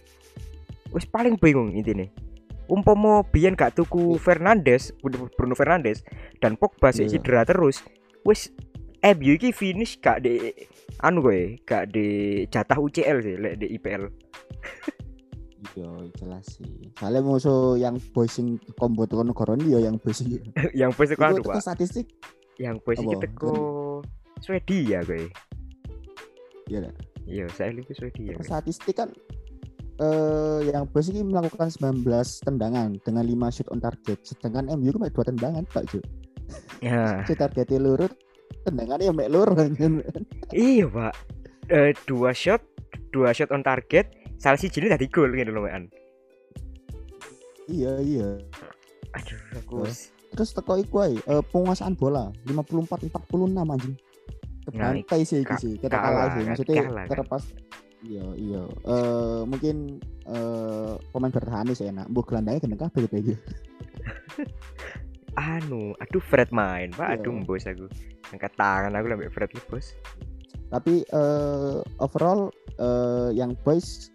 wis 0.93 1.09
paling 1.09 1.41
bingung 1.41 1.73
intinya 1.73 2.05
umpomo 2.69 3.25
biyen 3.33 3.57
gak 3.57 3.75
tuku 3.75 4.21
Fernandes 4.21 4.93
Bruno 5.01 5.57
Fernandes 5.57 6.05
dan 6.39 6.55
Pogba 6.61 6.93
sih 6.93 7.09
Iya. 7.09 7.19
cedera 7.19 7.43
terus 7.49 7.81
wis 8.23 8.53
MU 9.01 9.35
iki 9.35 9.51
finish 9.51 9.97
gak 9.99 10.23
di 10.23 10.53
anu 11.01 11.25
gue 11.25 11.57
gak 11.65 11.91
di 11.95 12.43
jatah 12.53 12.77
UCL 12.77 13.19
sih 13.25 13.35
lek 13.41 13.63
di 13.63 13.67
IPL 13.75 14.05
iya 15.79 15.91
jelas 16.19 16.47
sih. 16.59 16.71
Soalnya 16.99 17.23
musuh 17.23 17.75
yang 17.75 17.99
boys 18.15 18.31
sing 18.31 18.59
combo 18.79 19.07
tuh 19.07 19.27
negara 19.27 19.59
ini 19.59 19.75
ya 19.75 19.91
yang 19.91 19.99
boys 19.99 20.23
sing 20.23 20.31
yang 20.81 20.91
anu 20.95 21.43
itu 21.43 21.51
pak? 21.51 21.63
statistik. 21.63 22.07
Yang 22.59 22.83
iki 23.03 23.15
Apa? 23.15 23.23
teko 23.27 23.55
Swedia 24.39 25.03
gue 25.03 25.27
iya 26.71 26.91
iya 27.27 27.45
saya 27.55 27.75
lebih 27.75 27.95
Swedia 27.95 28.39
statistik 28.43 28.95
kan 28.99 29.11
eh 29.99 30.59
yang 30.71 30.87
ini 30.87 31.21
melakukan 31.27 31.69
19 31.75 32.07
tendangan 32.47 32.95
dengan 33.03 33.25
5 33.27 33.55
shoot 33.55 33.69
on 33.75 33.83
target. 33.83 34.19
Sedangkan 34.23 34.71
MU 34.79 34.95
cuma 34.95 35.11
dua 35.11 35.25
tendangan 35.27 35.67
Pak 35.67 35.85
Jo 35.91 36.01
ya. 36.83 37.21
Shoot 37.27 37.39
targetnya 37.39 37.79
lurut 37.83 38.13
tendangannya 38.65 39.11
ya 39.11 39.13
mek 39.13 39.29
lurut 39.33 39.59
iya 40.53 40.87
pak. 40.89 41.15
Eh, 41.69 41.93
dua 42.09 42.33
shot 42.33 42.65
dua 43.13 43.33
shot 43.37 43.53
on 43.53 43.61
target 43.61 44.09
salah 44.41 44.57
sih 44.57 44.73
jadi 44.73 44.97
tadi 44.97 45.11
gol 45.11 45.35
gitu 45.37 45.53
loh 45.53 45.69
man 45.69 45.91
iya 47.69 48.01
iya. 48.01 48.29
Aduh 49.13 49.41
aku 49.57 49.85
wis- 49.85 50.13
terus 50.33 50.53
teko 50.53 50.77
iku 50.81 51.05
ae 51.05 51.17
eh, 51.17 51.43
penguasaan 51.53 51.97
bola 51.97 52.33
54 52.47 53.09
46 53.09 53.57
anjing. 53.65 53.97
Nah, 54.69 54.93
kebantai 54.93 55.21
sih 55.25 55.41
iki 55.45 55.55
sih 55.57 55.73
kita 55.81 55.97
kalah 55.97 56.37
sih. 56.37 56.45
Kan, 56.45 56.49
maksudnya 56.53 56.83
kan. 56.85 57.07
terlepas 57.09 57.43
iya 58.05 58.25
iya. 58.39 58.63
Eh 58.87 59.41
mungkin 59.47 59.99
eh 60.29 60.95
pemain 61.11 61.33
bertahan 61.33 61.75
sih 61.75 61.91
enak. 61.91 62.07
Mbok 62.11 62.31
gelandangnya 62.31 62.63
gendeng 62.63 62.83
kabeh 62.87 63.01
gitu. 63.11 63.35
Anu 65.39 65.95
aduh 66.03 66.23
Fred 66.23 66.51
main. 66.51 66.91
Pak 66.95 67.09
Iya. 67.09 67.15
aduh 67.23 67.35
bos 67.47 67.65
aku. 67.67 67.87
Angkat 68.35 68.53
tangan 68.59 68.93
aku 68.95 69.07
lebih 69.15 69.31
Fred 69.31 69.51
lu 69.55 69.63
bos. 69.71 69.95
Tapi 70.69 71.07
eh 71.07 71.79
overall 72.03 72.51
eh 72.79 73.31
yang 73.35 73.55
boys 73.63 74.11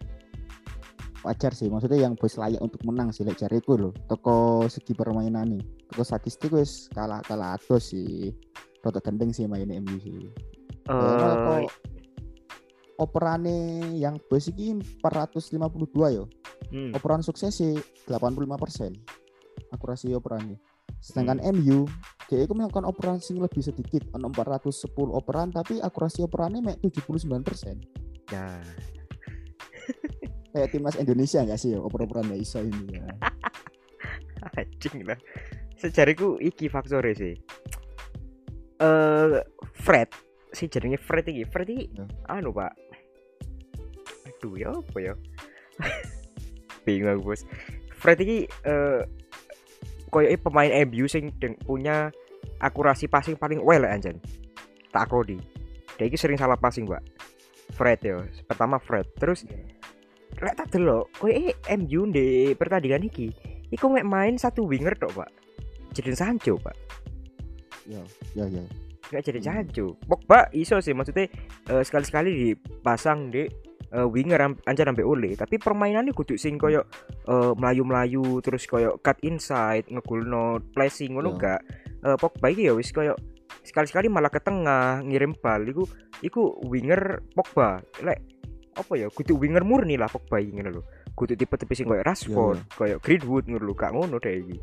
wajar 1.23 1.55
sih. 1.55 1.71
Maksudnya 1.71 2.03
yang 2.03 2.19
boys 2.19 2.35
layak 2.35 2.59
untuk 2.59 2.83
menang 2.83 3.15
sih 3.15 3.23
lek 3.23 3.39
jariku 3.39 3.79
loh 3.79 3.93
toko 4.11 4.67
segi 4.67 4.91
permainan 4.91 5.55
nih 5.55 5.63
toko 5.87 6.03
statistik 6.03 6.51
wis 6.51 6.91
kalah 6.91 7.23
kalah 7.23 7.55
atus 7.55 7.95
sih. 7.95 8.35
Rotok 8.83 9.07
gendeng 9.07 9.31
sih 9.31 9.47
main 9.47 9.67
MU 9.67 9.95
sih. 10.03 10.27
Eh 10.91 10.91
kok 10.91 11.71
operane 13.01 13.93
yang 13.97 14.17
ini 14.57 14.81
452 15.01 16.17
yo. 16.17 16.25
Hmm, 16.73 16.93
operan 16.95 17.21
sukses 17.21 17.53
sih 17.53 17.73
85% 18.09 19.23
akurasi 19.73 20.13
operannya 20.17 20.57
sedangkan 21.03 21.43
MU 21.53 21.85
dia 22.31 22.47
itu 22.47 22.53
melakukan 22.55 22.87
operan 22.87 23.19
sing 23.19 23.37
lebih 23.37 23.59
sedikit 23.59 24.07
ono 24.15 24.31
410 24.31 24.89
operan 25.11 25.51
tapi 25.51 25.77
akurasi 25.83 26.23
operannya 26.23 26.63
mek 26.63 26.77
79% 26.81 28.31
nah 28.31 28.57
kayak 30.53 30.69
timnas 30.71 30.95
Indonesia 30.95 31.43
nggak 31.43 31.59
sih 31.59 31.75
ya 31.75 31.79
oper-operan 31.81 32.29
nggak 32.29 32.41
iso 32.41 32.61
ini 32.61 33.01
ya? 33.01 33.05
Anjing 34.59 35.07
lah. 35.07 35.17
Sejariku 35.79 36.37
iki 36.37 36.69
faktornya 36.69 37.15
sih. 37.17 37.33
Eh 38.77 39.39
Fred 39.73 40.11
si 40.53 40.69
jenenge 40.69 41.01
Fred 41.01 41.25
iki. 41.27 41.43
Fred 41.49 41.67
iki 41.67 41.89
Ya. 41.97 42.05
anu 42.29 42.53
pak? 42.53 42.71
Aduh 44.29 44.53
ya 44.55 44.69
apa 44.71 44.97
ya? 45.01 45.13
Bingung 46.85 47.09
aku 47.09 47.33
bos. 47.33 47.41
Fred 47.97 48.21
iki 48.21 48.45
eh 48.65 49.01
koyo 50.13 50.29
pemain 50.37 50.69
MU 50.85 51.09
sing 51.09 51.33
punya 51.65 52.13
akurasi 52.61 53.09
passing 53.09 53.33
paling 53.35 53.59
well 53.65 53.83
anjen. 53.83 54.21
Tak 54.93 55.09
akodi 55.09 55.41
dia 55.97 56.09
iki 56.09 56.17
sering 56.17 56.37
salah 56.37 56.57
passing 56.57 56.85
mbak 56.85 57.01
Fred 57.73 57.99
ya. 58.05 58.21
Pertama 58.45 58.77
Fred. 58.77 59.09
Terus 59.17 59.45
lek 60.37 60.55
tak 60.57 60.69
delok 60.73 61.09
koyo 61.17 61.53
MU 61.79 61.99
di 62.13 62.53
pertandingan 62.53 63.09
iki 63.09 63.33
iku 63.73 63.89
mek 63.89 64.05
main 64.05 64.37
satu 64.37 64.67
winger 64.69 64.93
tok 64.99 65.23
pak. 65.23 65.29
Jadi 65.97 66.13
Sancho 66.13 66.57
pak. 66.61 66.75
Ya 67.89 67.99
ya 68.37 68.45
ya 68.47 68.63
nggak 69.13 69.25
jadi 69.29 69.39
Hmm. 69.39 69.47
Sancho 69.69 69.85
Pogba 70.03 70.49
iso 70.51 70.81
sih. 70.81 70.97
Maksudnya 70.97 71.29
eh, 71.69 71.83
sekali-sekali 71.85 72.29
dipasang 72.33 73.29
di 73.29 73.45
eh, 73.93 74.07
winger 74.09 74.65
anjar 74.65 74.89
sampai 74.89 75.05
oleh 75.05 75.37
tapi 75.37 75.61
permainannya 75.61 76.17
kudu 76.17 76.33
sing 76.33 76.57
koyo 76.57 76.81
eh, 77.29 77.53
melayu-melayu 77.53 78.41
terus 78.41 78.65
koyo 78.65 78.97
cut 78.99 79.21
inside 79.21 79.85
ngegulno 79.87 80.57
placing 80.73 81.13
ngono 81.13 81.37
Ya. 81.37 81.57
gak? 81.57 81.61
Eh, 82.03 82.17
Pogba 82.17 82.49
iki 82.49 82.65
ya 82.67 82.73
wis 82.73 82.89
koyo 82.89 83.13
sekali-sekali 83.63 84.09
malah 84.09 84.33
ke 84.33 84.41
tengah 84.41 84.99
ngirim 85.05 85.37
bal 85.37 85.61
iku 85.63 85.85
iku 86.25 86.57
winger 86.65 87.21
Pogba. 87.37 87.79
Lek 88.01 88.19
apa 88.73 88.97
ya 88.97 89.05
kudu 89.13 89.37
winger 89.37 89.61
murni 89.61 89.93
lah 89.95 90.09
Pogba 90.09 90.41
iki 90.41 90.57
ngono 90.57 90.81
lho. 90.81 90.83
Kudu 91.13 91.37
tipe-tipe 91.37 91.77
sing 91.77 91.85
koyo 91.85 92.01
Rashford 92.01 92.73
koyo 92.73 92.97
Greenwood 92.97 93.45
ngono 93.45 93.61
lho. 93.69 93.73
Gak 93.77 93.93
ngono 93.93 94.17
deh 94.17 94.41
iki. 94.41 94.57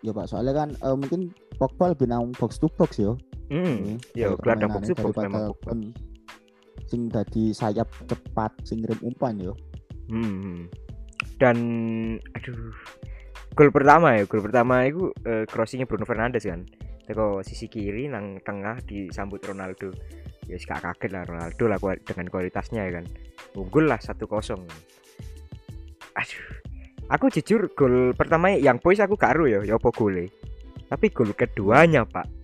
Ya 0.00 0.14
pak 0.14 0.30
soalnya 0.30 0.54
kan 0.54 0.68
eh, 0.78 0.96
mungkin 0.96 1.34
Pogba 1.58 1.92
lebih 1.92 2.08
nang 2.08 2.32
box 2.38 2.56
to 2.56 2.70
box 2.72 2.96
yo 2.96 3.18
Hmm, 3.50 3.98
yo 4.14 4.38
kayak 4.38 4.46
gelandang 4.46 4.70
box 4.78 4.84
box 4.94 5.14
memang 5.18 5.50
kon 5.66 5.80
sing 6.86 7.10
dadi 7.10 7.50
sayap 7.50 7.90
cepat 8.06 8.54
sing 8.62 8.82
ngirim 8.82 9.10
umpan 9.10 9.34
yo 9.42 9.54
Hmm. 10.10 10.66
Dan 11.38 11.58
aduh. 12.34 12.74
Gol 13.54 13.70
pertama 13.74 14.14
ya, 14.18 14.26
gol 14.26 14.42
pertama 14.42 14.86
itu 14.86 15.10
eh, 15.26 15.46
crossingnya 15.46 15.86
Bruno 15.86 16.06
Fernandes 16.06 16.46
kan. 16.46 16.66
Teko 17.06 17.42
sisi 17.42 17.66
kiri 17.66 18.06
nang 18.06 18.38
tengah 18.42 18.78
disambut 18.86 19.42
Ronaldo. 19.42 19.90
Ya 20.46 20.58
gak 20.58 20.82
kaget 20.82 21.10
lah 21.14 21.22
Ronaldo 21.26 21.64
lah 21.70 21.78
dengan 22.02 22.26
kualitasnya 22.30 22.90
ya 22.90 22.92
kan. 23.02 23.06
Unggul 23.54 23.86
lah 23.86 23.98
1-0. 24.02 24.26
Aduh. 26.14 26.46
Aku 27.10 27.26
jujur 27.26 27.74
gol 27.74 28.14
pertama 28.14 28.54
yang 28.54 28.78
boys 28.78 29.02
aku 29.02 29.18
gak 29.18 29.34
aru 29.34 29.50
ya, 29.50 29.60
ya 29.66 29.74
apa 29.78 29.90
gole. 29.90 30.30
Tapi 30.90 31.06
gol 31.10 31.34
keduanya, 31.34 32.06
Pak. 32.06 32.39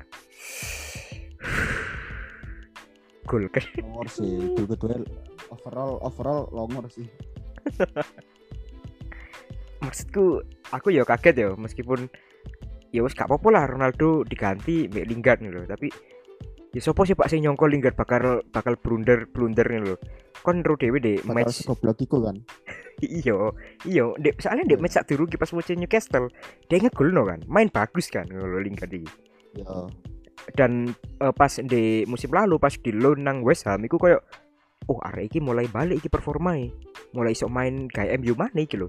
Gol 3.27 3.51
ke 3.51 3.61
longor 3.83 4.09
sih 4.09 4.55
gol 4.55 4.67
kedua 4.71 5.03
overall 5.51 5.99
overall 6.03 6.49
longor 6.55 6.87
sih. 6.91 7.07
Maksudku 9.85 10.41
aku 10.73 10.89
ya 10.91 11.05
kaget 11.05 11.47
ya 11.47 11.49
meskipun 11.55 12.09
ya 12.95 13.05
wes 13.05 13.13
gak 13.13 13.29
apa-apa 13.29 13.49
lah 13.53 13.65
Ronaldo 13.69 14.25
diganti 14.25 14.89
mbek 14.89 15.07
Lingard 15.07 15.39
nih 15.43 15.53
loh 15.53 15.65
tapi 15.69 15.93
ya 16.73 16.81
sopo 16.81 17.05
sih 17.05 17.13
Pak 17.13 17.29
sing 17.29 17.45
nyongko 17.45 17.69
Lingard 17.69 17.99
bakal 17.99 18.41
bakal 18.51 18.75
blunder 18.81 19.29
blunder 19.29 19.67
nih 19.69 19.83
loh 19.85 19.99
kon 20.41 20.63
ro 20.63 20.79
dhewe 20.79 21.03
deh 21.03 21.19
match 21.27 21.67
segoblok 21.67 21.99
iku 21.99 22.23
kan? 22.23 22.39
Iyo 23.03 23.53
iyo 23.91 24.15
dek 24.23 24.39
soalnya 24.39 24.65
dek 24.71 24.81
match 24.81 24.95
sak 24.95 25.11
durungi 25.11 25.35
pas 25.35 25.51
watch 25.51 25.75
Newcastle 25.75 26.31
dia 26.71 26.79
ngegol 26.79 27.11
no 27.11 27.27
kan? 27.27 27.43
Main 27.51 27.69
bagus 27.69 28.07
kan 28.09 28.31
lho 28.31 28.63
Lingard 28.63 28.95
iki? 28.95 29.11
Ya 29.59 29.67
dan 30.55 30.95
eh, 31.19 31.33
pas 31.35 31.51
di 31.51 32.07
musim 32.07 32.31
lalu 32.31 32.61
pas 32.61 32.71
di 32.71 32.95
loan 32.95 33.27
nang 33.27 33.43
West 33.43 33.67
Ham 33.67 33.83
iku 33.83 33.99
koyo 33.99 34.23
oh 34.87 34.99
arek 35.03 35.35
iki 35.35 35.39
mulai 35.43 35.67
balik 35.67 35.99
iki 35.99 36.07
performai 36.07 36.71
mulai 37.11 37.35
iso 37.35 37.51
main 37.51 37.91
kayak 37.91 38.23
MU 38.23 38.39
mana 38.39 38.63
iki 38.63 38.79
lho 38.79 38.87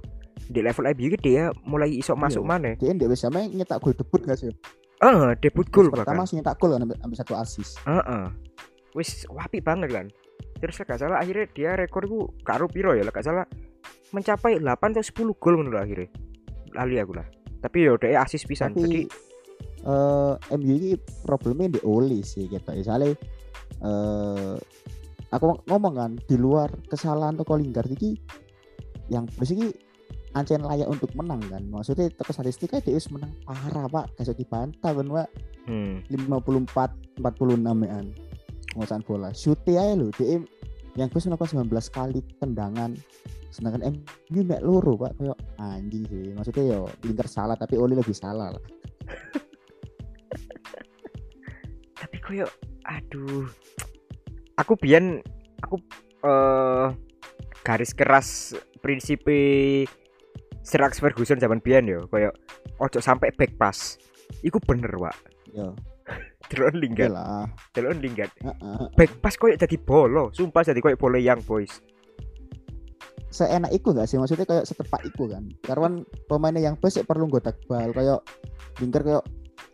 di 0.48 0.62
level 0.62 0.86
MU 0.94 1.06
iki 1.10 1.18
dia 1.18 1.50
mulai 1.66 1.90
iso 1.90 2.14
masuk 2.14 2.46
Iya. 2.46 2.50
mana 2.50 2.70
dia 2.78 2.94
ndek 2.94 3.10
wis 3.10 3.26
sampe 3.26 3.42
nyetak 3.50 3.82
gol 3.82 3.98
debut 3.98 4.22
gak 4.22 4.38
sih 4.38 4.54
Eh, 4.98 5.30
debut 5.46 5.70
gol 5.70 5.94
pertama 5.94 6.26
sih 6.26 6.38
nyetak 6.38 6.58
gol 6.58 6.74
kan 6.74 6.82
ambil, 6.82 6.98
satu 7.14 7.38
assist 7.38 7.78
Heeh. 7.86 8.34
Wis 8.98 9.30
wapi 9.30 9.62
banget 9.62 9.94
kan. 9.94 10.10
Terus 10.58 10.74
gak 10.82 10.98
salah 10.98 11.22
akhirnya 11.22 11.46
dia 11.54 11.78
rekor 11.78 12.10
ku 12.10 12.34
karo 12.42 12.66
piro 12.66 12.98
ya, 12.98 13.06
gak 13.06 13.22
salah 13.22 13.46
mencapai 14.10 14.58
8 14.58 14.66
atau 14.98 15.06
10 15.06 15.38
gol 15.38 15.56
menurut 15.62 15.86
akhirnya. 15.86 16.10
Lali 16.74 16.98
aku 16.98 17.14
lah. 17.14 17.30
Tapi 17.62 17.86
yo 17.86 17.94
dia 18.02 18.26
asis 18.26 18.42
pisan. 18.42 18.74
Jadi 18.74 19.06
tapi 19.88 20.52
eh 20.52 20.58
MU 20.60 20.74
ini 20.76 20.92
problemnya 21.24 21.80
di 21.80 21.82
Oli 21.88 22.20
sih 22.20 22.52
gitu. 22.52 22.70
Misalnya 22.76 23.16
eh 23.84 24.56
aku 25.32 25.64
ngomong 25.68 25.94
kan 25.96 26.12
di 26.28 26.36
luar 26.36 26.68
kesalahan 26.92 27.40
toko 27.40 27.56
Lingard 27.56 27.92
ini 27.96 28.20
yang 29.08 29.28
bos 29.40 29.52
ini 29.52 29.72
ancen 30.36 30.64
layak 30.64 30.92
untuk 30.92 31.12
menang 31.16 31.40
kan. 31.48 31.64
Maksudnya 31.72 32.12
toko 32.20 32.36
statistiknya 32.36 32.84
dia 32.84 33.00
wis 33.00 33.08
menang. 33.08 33.32
Parah 33.48 33.88
pak. 33.88 34.06
Kasih 34.20 34.36
dibantah 34.36 34.92
kan 34.92 35.08
pak. 35.08 35.30
Hmm, 35.68 36.04
54 36.12 37.24
46 37.24 37.88
an 37.88 38.06
penguasaan 38.76 39.04
bola. 39.08 39.32
Shoot 39.32 39.64
aja 39.68 39.96
lo 39.96 40.12
dia 40.20 40.40
yang 41.00 41.08
bos 41.08 41.24
melakukan 41.24 41.64
19 41.64 41.96
kali 41.96 42.20
tendangan. 42.44 42.92
Sedangkan 43.56 43.88
MU 43.96 44.42
mek 44.44 44.60
loro 44.60 45.00
pak. 45.00 45.16
Kayak 45.16 45.40
anjing 45.64 46.04
sih. 46.12 46.36
Maksudnya 46.36 46.76
yo 46.76 46.92
Lingard 47.08 47.32
salah 47.32 47.56
tapi 47.56 47.80
Oli 47.80 47.96
lebih 47.96 48.16
salah 48.16 48.52
lah 48.52 48.64
tapi 52.08 52.24
koyo 52.24 52.48
aduh. 52.88 53.52
Aku 54.64 54.80
biyen 54.80 55.20
aku 55.60 55.76
eh 56.24 56.88
garis 57.68 57.92
keras 57.92 58.56
prinsip 58.80 59.28
Sir 60.64 60.80
Alex 60.80 61.04
Ferguson 61.04 61.36
zaman 61.36 61.60
biyen 61.60 61.84
yo, 61.84 62.08
koyo 62.08 62.32
ojo 62.80 63.04
sampai 63.04 63.36
back 63.36 63.60
pass. 63.60 64.00
Iku 64.40 64.64
bener, 64.64 64.96
Wak. 64.96 65.20
yo 65.52 65.76
Delon 66.48 66.80
Lingard, 66.80 67.12
lah 67.12 67.44
delon 67.76 68.00
Lingard. 68.00 68.32
Heeh. 68.40 68.88
Back 68.96 69.20
pass 69.20 69.36
koyo 69.36 69.60
jadi 69.60 69.76
bolo, 69.76 70.32
sumpah 70.32 70.64
jadi 70.64 70.80
koyo 70.80 70.96
bolo 70.96 71.20
yang 71.20 71.44
boys. 71.44 71.84
seenak 73.28 73.70
iku 73.76 73.92
gak 73.92 74.08
sih 74.08 74.16
maksudnya 74.18 74.48
kayak 74.48 74.66
setepak 74.66 75.04
iku 75.04 75.28
kan 75.28 75.52
karena 75.62 76.00
pemainnya 76.32 76.72
yang 76.72 76.80
best 76.80 77.04
perlu 77.04 77.28
gotak 77.28 77.60
bal 77.68 77.92
kayak 77.92 78.24
lingkar 78.80 79.04
kayak 79.04 79.22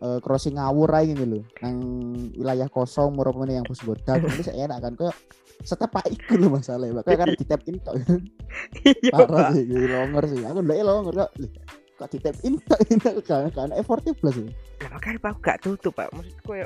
eh, 0.03 0.19
crossing 0.23 0.55
ngawur 0.55 0.89
aja 0.91 1.11
gitu 1.13 1.25
loh 1.25 1.43
nang 1.63 1.75
wilayah 2.35 2.67
kosong 2.67 3.15
pemainnya 3.15 3.61
yang 3.61 3.67
bos 3.67 3.81
godak 3.83 4.19
itu 4.23 4.41
seenak 4.51 4.79
kan 4.83 4.93
kayak 4.95 5.15
setepak 5.63 6.05
iku 6.11 6.35
loh 6.35 6.59
masalahnya 6.59 6.99
Pak. 6.99 7.03
kayak 7.07 7.19
karena 7.23 7.35
di 7.39 7.45
tap 7.47 7.61
in 7.69 7.77
Iya, 8.83 9.11
parah 9.15 9.49
sih 9.55 9.63
gitu, 9.65 9.85
longer 9.89 10.23
sih. 10.27 10.39
Aku 10.43 10.59
ndak 10.59 10.77
longer 10.83 11.13
kok 11.13 11.31
kok 11.93 12.07
di 12.09 12.19
tap 12.19 12.37
in 12.43 12.55
tok 12.67 12.79
ini 12.89 12.99
kan 13.23 13.47
kan 13.53 13.69
effortnya 13.77 14.11
plus 14.17 14.35
sih 14.35 14.49
Lah 14.83 14.89
makanya 14.97 15.19
Pak 15.23 15.29
aku 15.29 15.39
gak 15.39 15.59
tutup, 15.63 15.93
Pak. 15.95 16.11
Maksud 16.11 16.37
koyo 16.43 16.65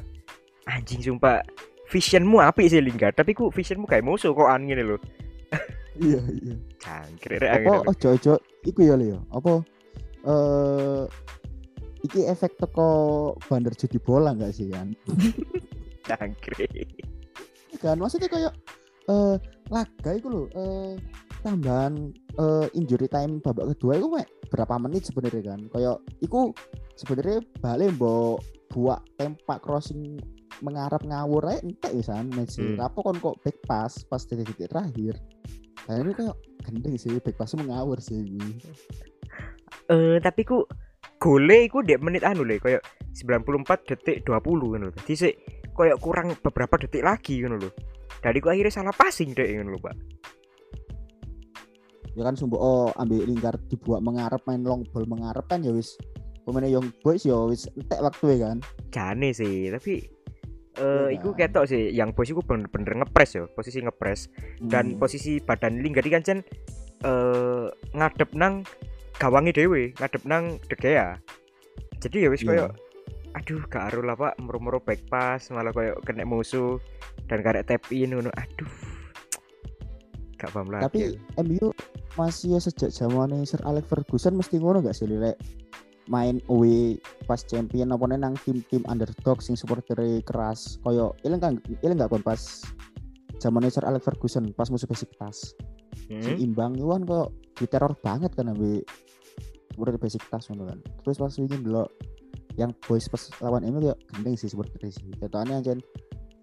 anjing 0.66 1.04
sumpah. 1.04 1.46
Visionmu 1.88 2.44
apik 2.44 2.68
sih 2.68 2.84
Lingard, 2.84 3.16
tapi 3.16 3.32
ku 3.32 3.48
visionmu 3.48 3.88
kayak 3.88 4.04
musuh 4.04 4.36
kok 4.36 4.50
an 4.50 4.68
ngene 4.68 4.84
lho. 4.84 4.98
iya 6.04 6.20
iya. 6.20 6.56
Cangkir 6.84 7.40
apa 7.48 7.88
ojo 7.88 8.08
ojo 8.12 8.34
iku 8.68 8.80
ya 8.84 9.00
Leo? 9.00 9.24
Apa 9.32 9.64
eh 10.28 11.04
iki 12.06 12.28
efek 12.28 12.58
teko 12.60 12.90
bandar 13.48 13.74
judi 13.74 13.98
bola 13.98 14.34
nggak 14.34 14.54
sih 14.54 14.70
kan 14.70 14.94
Cangkir. 16.08 16.68
kan 17.84 17.98
maksudnya 18.02 18.30
kayak 18.30 18.54
eh 19.08 19.36
laga 19.70 20.12
itu 20.18 20.28
loh 20.28 20.46
eh 20.58 20.98
tambahan 21.46 22.12
eh 22.38 22.68
injury 22.74 23.06
time 23.08 23.40
babak 23.40 23.72
kedua 23.78 24.02
itu 24.02 24.08
mek 24.10 24.28
berapa 24.50 24.76
menit 24.82 25.06
sebenarnya 25.08 25.54
kan 25.56 25.62
kayak 25.72 25.98
iku 26.20 26.52
sebenarnya 26.98 27.40
balik 27.62 27.94
mbok 27.96 28.42
buat 28.74 29.00
tempak 29.16 29.62
crossing 29.64 30.18
mengarap 30.66 31.06
ngawur 31.06 31.46
aja 31.46 31.62
entek 31.62 31.94
ya 31.94 32.04
san 32.04 32.34
Messi 32.34 32.66
Hmm. 32.66 32.82
apa 32.82 32.98
kon 32.98 33.22
kok 33.22 33.38
back 33.46 33.58
pass 33.70 34.02
pas 34.10 34.26
detik-detik 34.26 34.74
terakhir 34.74 35.14
nah 35.86 36.02
ini 36.02 36.12
kayak 36.18 36.36
gendeng 36.66 36.98
sih 36.98 37.14
back 37.22 37.38
pass 37.38 37.56
mengawur 37.56 37.96
sih. 38.02 38.26
Eh 39.88 40.18
tapi 40.20 40.44
ku 40.44 40.68
gole 41.18 41.58
iku 41.66 41.82
dek 41.82 42.00
menit 42.00 42.22
anu 42.22 42.46
le 42.46 42.62
koyo 42.62 42.78
94 43.18 43.90
detik 43.90 44.22
20 44.22 44.30
ngono 44.46 44.90
lho. 44.90 44.94
Dadi 44.94 45.14
sik 45.14 45.34
koyo 45.74 45.98
kurang 45.98 46.38
beberapa 46.40 46.78
detik 46.78 47.02
lagi 47.02 47.42
ngono 47.42 47.58
lho. 47.58 47.70
Dari 48.22 48.38
ku 48.38 48.50
akhirnya 48.50 48.74
salah 48.74 48.94
passing 48.94 49.34
dek 49.34 49.50
ngono 49.58 49.76
lho, 49.76 49.82
Pak. 49.82 49.96
ya 52.18 52.26
kan 52.26 52.34
sumbu 52.34 52.58
oh 52.58 52.90
ambil 52.98 53.30
lingkar 53.30 53.54
dibuat 53.70 54.02
mengarep 54.02 54.42
main 54.50 54.66
long 54.66 54.82
ball 54.90 55.06
mengarep 55.06 55.46
kan 55.46 55.62
ya 55.62 55.70
wis 55.70 56.02
pemainnya 56.42 56.74
young 56.74 56.90
boys 57.06 57.22
ya 57.22 57.38
wis 57.46 57.70
entek 57.78 58.02
waktu 58.02 58.42
ya 58.42 58.50
kan 58.50 58.60
Jane 58.90 59.30
sih, 59.38 59.70
tapi 59.70 60.02
eh 60.82 61.14
Iya 61.14 61.22
iku 61.22 61.38
kan? 61.38 61.46
ketok 61.46 61.66
sih 61.70 61.94
yang 61.94 62.18
bos 62.18 62.26
iku 62.26 62.42
bener-bener 62.42 63.06
ngepres 63.06 63.38
yo, 63.38 63.46
posisi 63.54 63.86
ngepres 63.86 64.34
dan 64.66 64.98
Hmm. 64.98 64.98
posisi 64.98 65.38
badan 65.38 65.78
Lingard 65.78 66.10
iki 66.10 66.16
kan 66.18 66.26
Cen, 66.26 66.40
eh 67.06 67.66
ngadep 67.94 68.34
nang 68.34 68.66
gawangi 69.18 69.52
dhewe, 69.52 69.92
ngadep 69.98 70.24
nang 70.24 70.62
De 70.66 70.76
Gea. 70.76 71.18
Jadi 71.98 72.26
ya 72.26 72.30
wis 72.30 72.42
Iya. 72.42 72.48
koyo 72.48 72.68
aduh 73.36 73.62
gak 73.70 73.94
aru 73.94 74.02
lah 74.02 74.18
Pak, 74.18 74.42
moro-moro 74.42 74.82
back 74.82 75.06
pass 75.10 75.50
malah 75.50 75.70
koyo 75.70 75.94
kena 76.02 76.26
musuh 76.26 76.82
dan 77.26 77.42
karek 77.42 77.66
tap 77.66 77.82
in 77.90 78.10
ngono. 78.12 78.34
Aduh. 78.34 78.70
Gak 80.38 80.54
paham 80.54 80.70
lagi. 80.70 80.86
tapi 80.86 81.00
MU 81.42 81.74
masih 82.14 82.54
ya 82.54 82.62
sejak 82.62 82.90
zamannya 82.90 83.42
Sir 83.42 83.58
Alex 83.62 83.86
Ferguson 83.86 84.38
mesti 84.38 84.58
ngono 84.58 84.82
gak 84.82 84.94
sih 84.94 85.10
Lek 85.10 85.38
main 86.08 86.38
away 86.48 86.96
pas 87.26 87.42
champion 87.42 87.92
apa 87.92 88.06
nang 88.08 88.38
tim-tim 88.42 88.86
underdog 88.86 89.42
sing 89.42 89.58
supportere 89.58 90.22
keras 90.24 90.78
koyo 90.80 91.18
ilang 91.22 91.42
kan 91.42 91.54
ilang 91.82 91.98
gak 91.98 92.10
kon 92.10 92.22
pas 92.22 92.62
zamannya 93.38 93.70
Sir 93.70 93.82
Alex 93.84 94.02
Ferguson 94.04 94.54
pas 94.54 94.70
musuh 94.70 94.86
Besiktas 94.86 95.58
Hmm? 96.08 96.22
sing 96.22 96.38
imbang 96.40 96.78
itu 96.78 96.88
kan 96.88 97.04
kok 97.04 97.34
diteror 97.58 97.94
banget 98.00 98.32
kan 98.38 98.54
ambil 98.54 98.82
supporter 99.74 99.98
Besiktas 99.98 100.50
ngono 100.50 100.70
kan 100.70 100.80
terus 101.06 101.18
pas 101.18 101.34
ini 101.38 101.58
dulu 101.62 101.86
yang 102.58 102.74
boys 102.90 103.06
pas 103.06 103.22
lawan 103.42 103.66
MU 103.70 103.82
kayak 103.82 104.00
gendeng 104.14 104.36
sih 104.38 104.50
supporter 104.50 104.90
sih 104.90 105.14
ketoannya 105.22 105.62
aja 105.62 105.74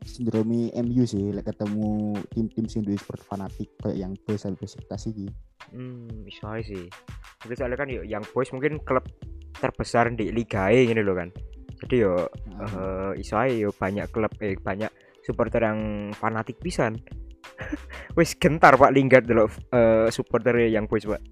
sindromi 0.04 0.70
MU 0.84 1.02
sih 1.08 1.32
lek 1.32 1.48
ketemu 1.48 2.14
tim-tim 2.30 2.66
sing 2.68 2.84
duwe 2.84 2.94
sport 3.00 3.24
fanatik 3.24 3.72
kayak 3.82 3.98
yang 3.98 4.12
boys 4.22 4.44
sampai 4.44 4.62
Besiktas 4.62 5.08
iki 5.10 5.26
Hmm, 5.74 6.28
iso 6.28 6.46
sih. 6.62 6.86
Mungkin 7.44 7.56
soalnya 7.56 7.78
kan 7.78 7.88
yang 7.90 8.24
boys 8.30 8.50
mungkin 8.54 8.78
klub 8.86 9.02
terbesar 9.56 10.12
di 10.12 10.28
Liga 10.30 10.70
E 10.70 10.86
gini 10.86 11.00
loh 11.00 11.16
kan. 11.16 11.34
Jadi 11.84 11.94
yo 12.04 12.28
Nah, 12.54 12.70
eh 12.70 13.12
iso 13.18 13.34
yo 13.50 13.74
banyak 13.74 14.06
klub 14.14 14.30
eh 14.38 14.54
banyak 14.54 14.90
supporter 15.26 15.66
yang 15.66 16.10
fanatik 16.14 16.62
pisan. 16.62 17.00
Wis 18.18 18.34
gentar 18.34 18.74
Pak 18.74 18.92
Lingard 18.94 19.26
dulu 19.26 19.46
eh 19.70 20.08
supporter 20.10 20.54
yang 20.66 20.86
boys 20.86 21.04
Pak. 21.04 21.22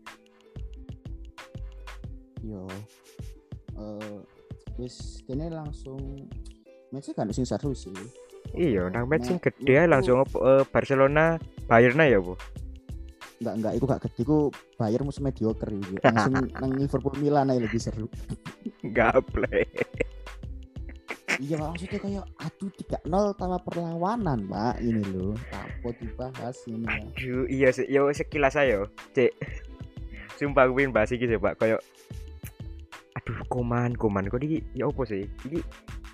yo 2.42 2.66
eh 3.78 4.18
wis 4.76 5.22
kene 5.24 5.46
langsung 5.46 6.26
match 6.90 7.14
kan 7.14 7.30
sing 7.30 7.46
seru 7.46 7.70
sih 7.70 7.94
Iya, 8.52 8.90
nang 8.90 9.06
match 9.06 9.30
sing 9.30 9.38
Nah, 9.38 9.44
gede 9.48 9.72
ae 9.78 9.86
langsung 9.86 10.20
eh, 10.20 10.64
Barcelona 10.68 11.38
Bayern 11.64 12.02
ya, 12.02 12.18
Bu. 12.18 12.34
enggak 13.40 13.54
enggak 13.58 13.72
itu 13.78 13.84
gak 13.86 14.02
gede 14.06 14.22
ku 14.22 14.38
Bayern 14.76 15.02
musuh 15.02 15.22
mediocre 15.22 15.70
itu 15.70 15.98
langsung 15.98 16.34
nang 16.60 16.72
Liverpool 16.74 17.16
Milan 17.18 17.50
aja 17.50 17.62
lebih 17.62 17.80
seru 17.80 18.06
Gaple. 18.82 19.66
Iya 21.42 21.58
maksudnya 21.58 21.98
kayak 21.98 22.24
aduh 22.38 22.70
3-0 22.70 23.34
tanpa 23.34 23.58
perlawanan 23.66 24.46
pak 24.46 24.78
ini 24.78 25.02
loh 25.10 25.34
apa 25.50 25.90
dibahas 25.98 26.56
ini 26.70 26.86
ya. 26.86 27.02
Aduh, 27.02 27.44
iya 27.50 27.68
sih, 27.74 27.86
yo 27.90 28.06
sekilas 28.14 28.54
ayo, 28.54 28.86
Cek. 29.18 29.34
Sumpah 30.38 30.70
pengen 30.70 30.94
bahas 30.94 31.10
iki 31.10 31.26
sih, 31.26 31.38
Pak. 31.38 31.58
Kayak 31.58 31.82
aduh, 33.18 33.38
koman, 33.50 33.94
koman. 33.98 34.30
Kok 34.30 34.42
iki 34.42 34.62
ya 34.74 34.86
opo 34.90 35.02
sih? 35.02 35.26
Iki 35.46 35.60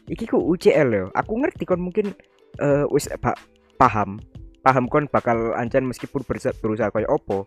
iki 0.08 0.24
kok 0.24 0.40
UCL 0.40 0.88
yo. 0.92 1.04
Aku 1.12 1.36
ngerti 1.40 1.68
kon 1.68 1.84
mungkin 1.84 2.16
eh 2.60 2.84
wis 2.88 3.08
pa- 3.20 3.38
paham. 3.76 4.20
Paham 4.64 4.88
kon 4.88 5.08
bakal 5.08 5.54
ancan 5.56 5.86
meskipun 5.86 6.24
berusaha, 6.24 6.56
berusaha 6.60 6.92
kayak 6.92 7.08
opo. 7.08 7.44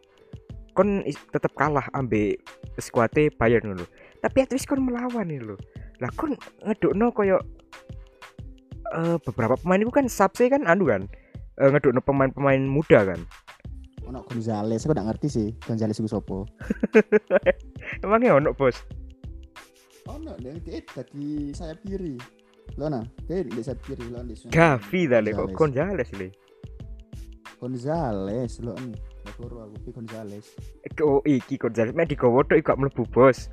Kon 0.78 1.04
tetep 1.06 1.52
kalah 1.58 1.86
ambe 1.94 2.40
skuate 2.80 3.30
Bayern 3.36 3.76
lho. 3.76 3.86
Tapi 4.22 4.46
at 4.46 4.50
least 4.54 4.70
kon 4.70 4.82
melawan 4.82 5.28
nih 5.28 5.42
lho. 5.42 5.58
Lah 6.02 6.10
kon 6.18 6.34
ngedukno 6.66 7.14
koyo 7.14 7.38
eh 8.92 9.18
beberapa 9.24 9.56
pemain 9.56 9.82
itu 9.82 9.92
kan 9.92 10.08
subse 10.12 10.52
kan 10.52 10.68
anu 10.68 10.88
kan. 10.88 11.08
Eh, 11.60 11.70
ngedukno 11.70 12.02
pemain-pemain 12.02 12.64
muda 12.66 13.06
kan. 13.06 13.22
ono 14.02 14.26
Gonzales 14.28 14.84
aku 14.84 14.92
gak 14.92 15.08
ngerti 15.08 15.28
sih 15.32 15.48
Gonzales 15.64 15.96
itu 15.96 16.10
sopo 16.10 16.44
Emangnya 18.04 18.36
ono 18.36 18.52
bos? 18.52 18.76
ono 20.04 20.36
yang 20.44 20.60
dia 20.68 20.84
tadi 20.84 21.56
sayap 21.56 21.80
kiri 21.88 22.20
lo 22.76 22.92
nah 22.92 23.06
dia 23.30 23.46
di 23.46 23.64
sayap 23.64 23.80
kiri 23.88 24.12
lo 24.12 24.20
di 24.26 24.36
Gavi 24.52 25.02
dah 25.08 25.22
le 25.24 25.32
kok 25.32 25.56
Gonzales. 25.56 26.12
Le. 26.18 26.28
Gonzales 27.62 28.60
lo 28.60 28.76
nih 28.76 29.00
Bakuru 29.24 29.64
aku 29.64 29.76
pi 29.80 29.90
Gonzales 29.96 30.46
Oh 31.00 31.24
iki 31.24 31.56
Gonzales 31.56 31.96
mek 31.96 32.12
digowo 32.12 32.44
tok 32.44 32.60
iku 32.60 32.76
gak 32.76 32.80
mlebu 32.84 33.08
bos. 33.16 33.48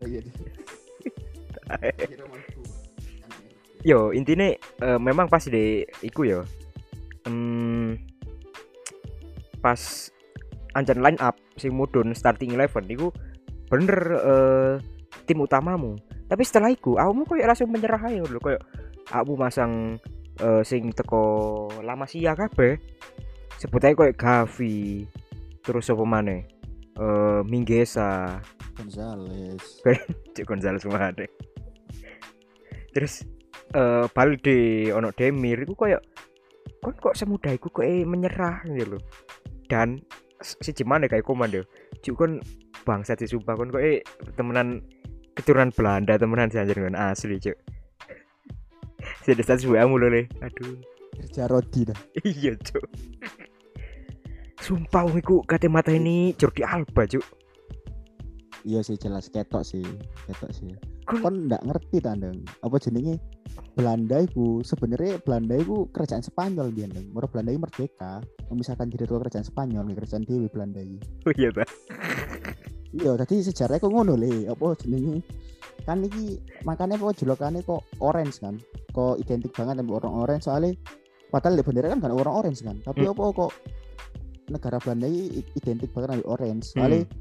gitu 0.00 0.30
yo 3.84 4.10
intinya 4.16 4.48
uh, 4.80 4.98
memang 4.98 5.28
pas 5.28 5.44
di 5.44 5.84
iku 6.00 6.24
yo. 6.24 6.40
Hmm, 7.28 8.00
pas 9.60 9.80
anjan 10.74 11.00
line 11.00 11.20
up 11.20 11.36
sing 11.56 11.72
mudun 11.72 12.12
starting 12.16 12.56
eleven 12.56 12.84
iku 12.88 13.08
bener 13.68 13.98
uh, 14.18 14.74
tim 15.28 15.40
utamamu. 15.40 16.00
Tapi 16.24 16.42
setelah 16.42 16.72
itu 16.72 16.96
aku 16.96 17.36
koyo 17.36 17.44
langsung 17.44 17.70
menyerah 17.70 18.00
aja 18.00 18.24
dulu 18.24 18.40
koyo 18.40 18.58
aku 19.12 19.36
masang 19.36 20.00
uh, 20.40 20.64
sing 20.64 20.90
teko 20.90 21.68
lama 21.84 22.08
sih 22.08 22.24
ya 22.24 22.32
kabeh. 22.32 22.80
Sebut 23.60 23.84
aja 23.84 23.94
koyo 23.94 24.12
Gavi 24.16 25.06
terus 25.64 25.88
apa 25.88 26.04
mana 26.04 26.44
uh, 26.98 27.40
Minggesa. 27.44 28.40
Gonzales. 28.74 29.80
Gonzales 30.48 30.84
mana? 30.84 31.24
Terus 32.90 33.22
uh, 33.72 34.04
Balde 34.12 34.92
ono 34.92 35.08
Demir 35.16 35.64
itu 35.64 35.72
koyo 35.72 35.98
kon 36.84 36.92
kok 37.00 37.16
semudah 37.16 37.56
iku 37.56 37.72
kok 37.72 37.88
menyerah 37.88 38.60
gitu 38.68 38.96
loh 38.96 39.02
dan 39.72 40.04
si 40.44 40.76
gimana 40.76 41.08
kayak 41.08 41.24
komando 41.24 41.64
cuk 42.04 42.14
kon 42.20 42.32
bangsa 42.84 43.16
sih 43.16 43.28
sumpah. 43.28 43.56
Kon 43.56 43.72
kok 43.72 43.82
temenan 44.36 44.84
keturunan 45.34 45.72
Belanda 45.72 46.20
temenan 46.20 46.52
sih 46.52 46.60
anjir 46.60 46.76
kan 46.76 46.94
asli 46.94 47.40
cuk. 47.40 47.56
Sudah 49.24 49.44
status 49.44 49.66
WA 49.66 49.88
mulu 49.88 50.12
le. 50.12 50.28
Aduh. 50.44 50.78
Kerja 51.14 51.48
rodi 51.48 51.88
dah. 51.88 51.98
Iya 52.28 52.54
cuk. 52.60 52.84
Sumpah 54.60 55.08
iku 55.16 55.44
kate 55.44 55.68
mata 55.68 55.92
ini 55.92 56.36
Jordi 56.36 56.62
Alba 56.64 57.08
cuk. 57.08 57.24
Iya 58.64 58.80
sih 58.80 58.96
jelas 58.96 59.28
ketok 59.28 59.60
sih 59.60 59.84
ketok 60.24 60.52
sih 60.56 60.72
kon 61.04 61.48
ndak 61.52 61.60
ngerti 61.64 62.00
tandang 62.00 62.40
apa 62.64 62.76
jenenge 62.80 63.20
Belanda 63.74 64.22
itu 64.22 64.62
sebenarnya 64.62 65.18
Belanda 65.22 65.58
itu 65.58 65.90
kerajaan 65.90 66.22
Spanyol 66.22 66.70
dia 66.70 66.86
nih. 66.86 67.10
Murah 67.10 67.26
Belanda 67.26 67.50
itu 67.50 67.60
merdeka, 67.62 68.12
memisahkan 68.50 68.86
diri 68.86 69.02
dari 69.06 69.18
kerajaan 69.18 69.46
Spanyol, 69.46 69.84
kerajaan 69.94 70.22
Dewi 70.22 70.46
Belanda 70.46 70.80
ini. 70.82 70.98
Oh 71.26 71.34
iya 71.34 71.50
ta. 71.50 71.66
iya, 72.94 73.10
tadi 73.18 73.42
sejarahnya 73.42 73.82
kok 73.82 73.90
ngono 73.90 74.14
le, 74.14 74.46
apa 74.46 74.78
jenenge? 74.78 75.26
Kan 75.82 76.06
iki 76.06 76.38
makanya 76.62 77.02
kok 77.02 77.18
julukannya 77.18 77.66
kok 77.66 77.82
orange 77.98 78.38
kan. 78.38 78.62
Kok 78.94 79.18
identik 79.18 79.50
banget 79.50 79.82
sama 79.82 79.92
orang 79.98 80.14
orange 80.22 80.44
soalnya 80.46 80.70
padahal 81.34 81.66
bendera 81.66 81.90
kan 81.90 81.98
kan 81.98 82.14
orang 82.14 82.34
orange 82.46 82.62
kan. 82.62 82.78
Tapi 82.86 83.02
hmm. 83.02 83.10
apa 83.10 83.24
kok 83.34 83.52
negara 84.54 84.78
Belanda 84.78 85.06
ini 85.10 85.42
identik 85.58 85.90
banget 85.90 86.14
sama 86.14 86.24
orange. 86.30 86.64
Soalnya 86.78 87.02
hmm. 87.02 87.14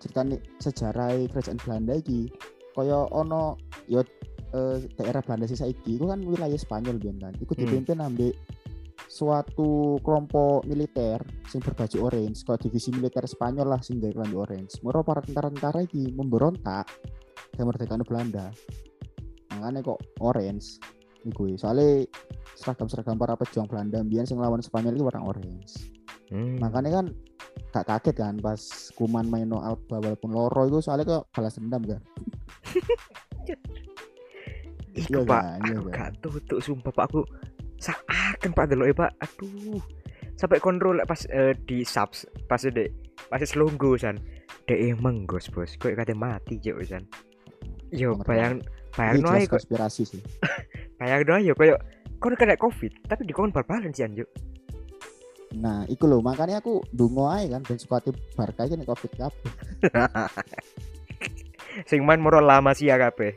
cerita 0.00 0.20
sejarah 0.64 1.12
kerajaan 1.28 1.60
Belanda 1.60 2.00
iki 2.00 2.32
kaya 2.78 3.10
ono 3.10 3.58
yo 3.90 4.06
uh, 4.54 4.78
daerah 4.96 5.20
Belanda 5.20 5.50
sih 5.50 5.58
saiki 5.58 5.98
itu 5.98 6.06
kan 6.06 6.22
wilayah 6.22 6.56
Spanyol 6.56 6.96
biar 7.02 7.16
kan 7.18 7.34
itu 7.36 7.52
hmm. 7.52 7.60
dipimpin 7.60 7.98
hmm. 7.98 8.08
ambil 8.14 8.30
suatu 9.08 9.96
kelompok 10.04 10.68
militer 10.68 11.22
sing 11.48 11.64
berbaju 11.64 12.12
orange 12.12 12.44
kalau 12.44 12.60
divisi 12.60 12.92
militer 12.92 13.24
Spanyol 13.24 13.72
lah 13.72 13.80
sing 13.80 13.98
dari 13.98 14.14
orange 14.14 14.78
murah 14.84 15.00
para 15.02 15.24
tentara-tentara 15.24 15.86
ini 15.88 16.12
memberontak 16.12 16.86
kemerdekaan 17.56 18.04
Belanda 18.04 18.52
makanya 19.56 19.80
kok 19.82 20.00
orange 20.20 20.78
gue 21.28 21.58
soalnya 21.58 22.06
seragam-seragam 22.54 23.18
para 23.18 23.34
pejuang 23.34 23.66
Belanda 23.66 24.04
biar 24.06 24.28
sing 24.28 24.38
lawan 24.38 24.62
Spanyol 24.62 24.94
itu 24.98 25.04
warna 25.08 25.22
orange 25.24 25.72
hmm. 26.30 26.62
makanya 26.62 27.02
kan 27.02 27.06
gak 27.74 27.84
kaget 27.84 28.16
kan 28.16 28.34
pas 28.38 28.60
kuman 28.96 29.26
maino 29.28 29.60
Alba 29.60 30.00
walaupun 30.00 30.30
loro 30.32 30.62
itu 30.68 30.78
soalnya 30.84 31.20
kok 31.20 31.24
balas 31.34 31.58
dendam 31.58 31.82
kan 31.84 32.02
Iku 34.98 35.22
iya, 35.22 35.30
pak, 35.30 35.42
iya, 35.62 35.78
aku 35.78 35.88
gak 35.94 36.10
tutup 36.18 36.58
sumpah 36.58 36.90
pak 36.90 37.04
aku 37.06 37.20
seakan 37.78 38.50
pak 38.50 38.66
dulu 38.74 38.90
ya 38.90 38.94
pak, 38.96 39.10
aduh 39.22 39.78
sampai 40.34 40.58
kontrol 40.58 40.98
pas 41.06 41.22
uh, 41.30 41.54
di 41.66 41.86
subs 41.86 42.26
pas 42.50 42.58
dek 42.58 42.90
pas 43.30 43.38
selungguh 43.38 43.94
san. 43.98 44.18
Dek 44.66 44.78
emang 44.94 45.24
gos 45.24 45.48
bos. 45.54 45.78
Kok 45.78 45.94
kata 45.94 46.18
mati 46.18 46.58
jauh 46.58 46.82
san. 46.82 47.06
Yo 47.94 48.18
bayang 48.26 48.60
bayang 48.98 49.22
no 49.22 49.30
ayo 49.32 49.46
konspirasi 49.46 50.02
sih. 50.04 50.22
Bayang 50.98 51.22
no 51.30 51.38
ayo 51.38 51.54
kayak 51.54 51.78
kau 52.18 52.34
kena 52.34 52.58
covid 52.58 52.92
tapi 53.06 53.22
di 53.22 53.32
kon 53.32 53.54
bal-balan 53.54 53.94
sih 53.94 54.02
anjuk 54.02 54.26
nah 55.54 55.86
iku 55.88 56.04
loh 56.10 56.20
makanya 56.20 56.60
aku 56.60 56.84
dungo 56.92 57.24
aja 57.30 57.56
kan 57.56 57.62
dan 57.64 57.78
sepatu 57.80 58.12
barca 58.36 58.68
ini 58.68 58.84
covid 58.84 59.12
kabeh 59.16 59.52
sing 61.86 62.02
main 62.02 62.18
moro 62.18 62.42
lama 62.42 62.74
sih 62.74 62.90
ya 62.90 62.96
kabeh 62.98 63.36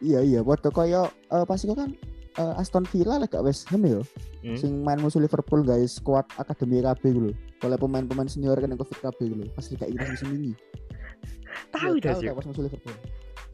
iya 0.00 0.24
iya 0.24 0.40
buat 0.40 0.64
koyo 0.72 1.12
uh, 1.30 1.44
pas 1.44 1.60
itu 1.60 1.76
kan 1.76 1.92
uh, 2.40 2.58
Aston 2.58 2.88
Villa 2.88 3.20
lek 3.20 3.36
gak 3.36 3.44
West 3.44 3.68
Ham 3.70 3.84
yo 3.84 4.00
hmm? 4.42 4.56
sing 4.56 4.80
main 4.80 4.98
musuh 4.98 5.20
Liverpool 5.20 5.62
guys 5.62 6.00
kuat 6.00 6.26
akademi 6.40 6.80
KB 6.80 7.02
dulu 7.12 7.30
oleh 7.60 7.76
pemain-pemain 7.76 8.26
senior 8.26 8.56
kan 8.56 8.72
yang 8.72 8.80
covid 8.80 8.98
KB 8.98 9.18
dulu 9.30 9.44
pas 9.52 9.66
Liga 9.68 9.86
Inggris 9.86 10.08
musim 10.16 10.28
ini 10.34 10.52
tahu 11.70 12.00
dah 12.00 12.16
sih 12.16 12.32
pas 12.32 12.46
musuh 12.48 12.64
Liverpool 12.66 12.96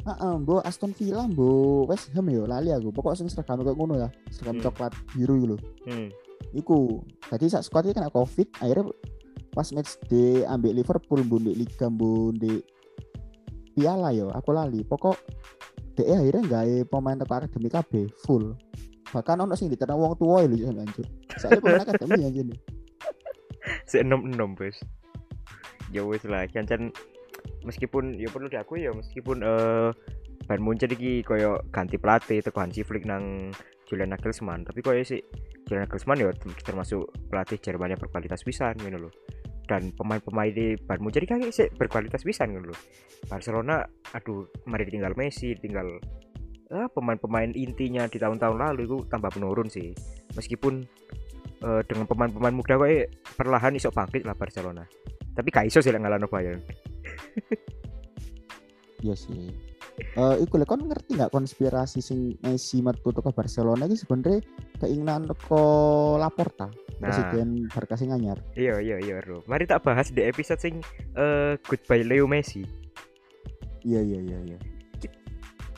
Heeh, 0.06 0.38
uh, 0.38 0.62
Aston 0.62 0.94
Villa, 0.94 1.26
bu 1.26 1.82
West 1.90 2.14
Ham 2.14 2.30
yo 2.30 2.46
lali 2.46 2.70
aku. 2.70 2.94
Pokoknya 2.94 3.26
sing 3.26 3.26
seragam 3.26 3.66
kayak 3.66 3.74
ngono 3.74 3.98
ya, 3.98 4.08
seragam 4.30 4.62
hmm. 4.62 4.64
coklat 4.70 4.92
biru 5.18 5.34
gitu. 5.42 5.56
Hmm. 5.82 6.08
Iku, 6.54 7.02
tadi 7.26 7.50
saat 7.50 7.66
squad 7.66 7.90
kena 7.90 8.14
Covid, 8.14 8.54
akhirnya 8.62 8.86
pas 9.50 9.66
match 9.74 9.98
di 10.06 10.46
ambil 10.46 10.78
Liverpool 10.78 11.26
bun 11.26 11.42
di 11.42 11.58
Liga 11.58 11.90
bun 11.90 12.38
di 12.38 12.62
Piala 13.76 14.08
yo, 14.16 14.32
aku 14.32 14.56
lali. 14.56 14.80
Pokok 14.80 15.20
DE 15.96 16.08
akhirnya 16.08 16.42
nggak 16.48 16.88
pemain 16.88 17.20
teko 17.20 17.32
akademi 17.36 17.68
KB 17.68 17.92
full. 18.24 18.56
Bahkan 19.12 19.44
ono 19.44 19.54
sing 19.54 19.68
diterang 19.68 20.00
wong 20.00 20.16
tua 20.18 20.44
lho 20.44 20.56
jangan 20.56 20.82
lanjut 20.82 21.06
saya 21.36 21.60
pemain 21.60 21.84
akademi 21.84 22.26
aja 22.26 22.40
nih 22.42 22.58
se 23.86 24.02
enam 24.02 24.26
enam 24.26 24.56
bos. 24.56 24.76
Ya 25.94 26.02
wes 26.02 26.26
lah 26.26 26.44
kan 26.50 26.66
meskipun 27.62 28.18
ya 28.18 28.30
perlu 28.30 28.50
diakui 28.50 28.86
ya 28.86 28.92
meskipun 28.94 29.42
eh 29.42 29.50
uh, 29.50 29.90
Bayern 30.46 30.62
Munchen 30.62 30.94
iki 30.94 31.26
koyo 31.26 31.58
ganti 31.74 31.98
pelatih 31.98 32.38
teko 32.38 32.62
Hansi 32.62 32.86
Flick 32.86 33.06
nang 33.06 33.50
Julian 33.86 34.14
Nagelsmann. 34.14 34.66
Tapi 34.66 34.82
koyo 34.82 35.02
sih 35.02 35.22
Julian 35.66 35.86
Nagelsmann 35.86 36.22
ya 36.22 36.30
termasuk 36.62 37.10
pelatih 37.30 37.58
Jerman 37.58 37.94
yang 37.94 38.00
berkualitas 38.02 38.42
bisa 38.46 38.74
gitu 38.78 38.98
loh 38.98 39.12
dan 39.66 39.90
pemain-pemain 39.92 40.50
di 40.54 40.78
Bayern 40.78 41.10
jadi 41.10 41.26
kan 41.26 41.38
sih 41.50 41.68
berkualitas 41.74 42.22
bisa 42.22 42.46
kan 42.46 42.62
loh. 42.62 42.78
Barcelona 43.26 43.82
aduh 44.14 44.46
mari 44.70 44.86
tinggal 44.86 45.12
Messi 45.18 45.58
tinggal 45.58 45.98
eh, 46.70 46.88
pemain-pemain 46.94 47.50
intinya 47.54 48.06
di 48.06 48.18
tahun-tahun 48.22 48.58
lalu 48.58 48.86
itu 48.86 48.96
tambah 49.10 49.34
menurun 49.38 49.66
sih. 49.66 49.90
Meskipun 50.38 50.86
uh, 51.66 51.82
dengan 51.84 52.06
pemain-pemain 52.06 52.54
muda 52.54 52.78
kok 52.78 52.88
eh, 52.88 53.10
perlahan 53.34 53.74
isok 53.74 53.94
bangkit 53.94 54.22
lah 54.22 54.38
Barcelona. 54.38 54.86
Tapi 55.36 55.48
gak 55.52 55.68
iso 55.68 55.82
sih 55.82 55.92
ngalano 55.92 56.30
Bayern. 56.30 56.62
Iya 59.04 59.12
sih. 59.12 59.52
Uh, 60.16 60.40
iku 60.40 60.56
kan 60.64 60.80
ngerti 60.80 61.20
nggak 61.20 61.32
konspirasi 61.32 62.00
sing 62.00 62.32
Messi 62.40 62.80
metu 62.80 63.12
ke 63.12 63.32
Barcelona 63.32 63.84
ini 63.84 63.96
sebenarnya 63.96 64.40
keinginan 64.80 65.28
ke 65.28 65.62
Laporta 66.16 66.68
nah. 66.98 67.10
presiden 67.10 67.68
Barca 67.70 67.94
sing 67.98 68.10
anyar 68.12 68.38
iya 68.56 68.80
iya 68.80 68.96
iya 69.00 69.20
bro 69.20 69.44
mari 69.44 69.68
tak 69.68 69.84
bahas 69.84 70.08
di 70.10 70.22
episode 70.24 70.60
sing 70.60 70.80
uh, 71.16 71.56
goodbye 71.66 72.04
Leo 72.04 72.28
Messi. 72.28 72.64
Iya 73.86 74.02
iya 74.02 74.18
iya 74.18 74.38
iya. 74.42 74.58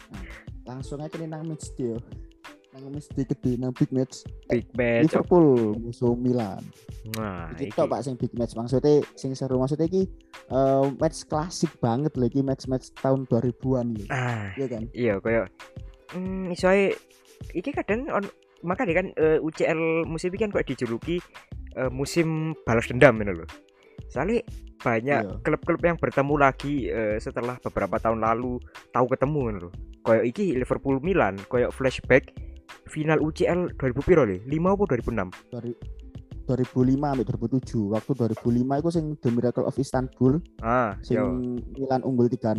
Nah, 0.09 0.25
langsung 0.65 1.01
aja 1.05 1.13
nih 1.21 1.29
nang 1.29 1.45
match 1.45 1.69
dia 1.77 2.01
nang 2.73 2.89
match 2.89 3.09
di 3.13 3.25
gede 3.25 3.53
nang 3.61 3.73
big 3.77 3.93
match. 3.93 4.25
Big 4.49 4.65
match 4.73 5.13
Liverpool 5.13 5.77
musuh 5.77 6.17
Milan. 6.17 6.65
Nah 7.21 7.53
itu 7.61 7.77
pak 7.77 8.01
sing 8.01 8.17
big 8.17 8.33
match. 8.33 8.57
Maksudnya 8.57 9.05
sing 9.13 9.37
seru 9.37 9.61
maksudnya 9.61 9.89
ki 9.93 10.09
uh, 10.53 10.89
match 10.97 11.29
klasik 11.29 11.73
banget 11.81 12.17
lagi 12.17 12.41
match 12.41 12.65
match 12.65 12.93
tahun 13.01 13.29
2000-an 13.29 13.87
gitu 13.97 14.13
ah, 14.13 14.49
iya 14.57 14.67
kan? 14.69 14.83
iya 14.97 15.15
kayak 15.21 15.53
hmm 16.17 16.57
soalnya 16.57 16.97
iki 17.53 17.71
kadang 17.73 18.09
on 18.09 18.25
makanya 18.63 19.05
kan 19.05 19.07
uh, 19.19 19.37
eh, 19.37 19.39
UCL 19.39 20.07
musim 20.09 20.29
ini 20.35 20.39
kan 20.43 20.51
kok 20.51 20.67
dijuluki 20.67 21.23
uh, 21.79 21.91
musim 21.93 22.53
balas 22.67 22.87
dendam 22.91 23.19
ini 23.23 23.33
loh. 23.33 23.49
Soalnya 24.09 24.47
banyak 24.79 25.23
iya. 25.27 25.39
klub-klub 25.43 25.83
yang 25.83 25.99
bertemu 25.99 26.35
lagi 26.39 26.87
uh, 26.89 27.19
setelah 27.19 27.59
beberapa 27.59 27.99
tahun 27.99 28.23
lalu 28.23 28.63
tahu 28.95 29.07
ketemu 29.11 29.41
kan 29.43 29.57
loh. 29.67 29.73
Kayak 30.07 30.25
iki 30.31 30.47
Liverpool 30.55 30.97
Milan 31.03 31.35
kayak 31.51 31.75
flashback 31.75 32.31
final 32.89 33.21
UCL 33.21 33.77
2000 33.77 34.07
piro 34.07 34.23
le 34.25 34.41
5 34.45 34.49
apa 34.49 34.85
2006 34.97 35.53
Dari 35.53 35.73
2005 36.49 36.97
sampai 36.97 37.27
2007 37.29 37.93
waktu 37.93 38.11
2005 38.17 38.81
itu 38.81 38.91
sing 38.91 39.07
The 39.21 39.29
Miracle 39.29 39.69
of 39.69 39.77
Istanbul 39.77 40.41
ah 40.65 40.97
sing 41.05 41.21
yo. 41.21 41.37
Milan 41.77 42.01
unggul 42.09 42.33
3-0 42.33 42.57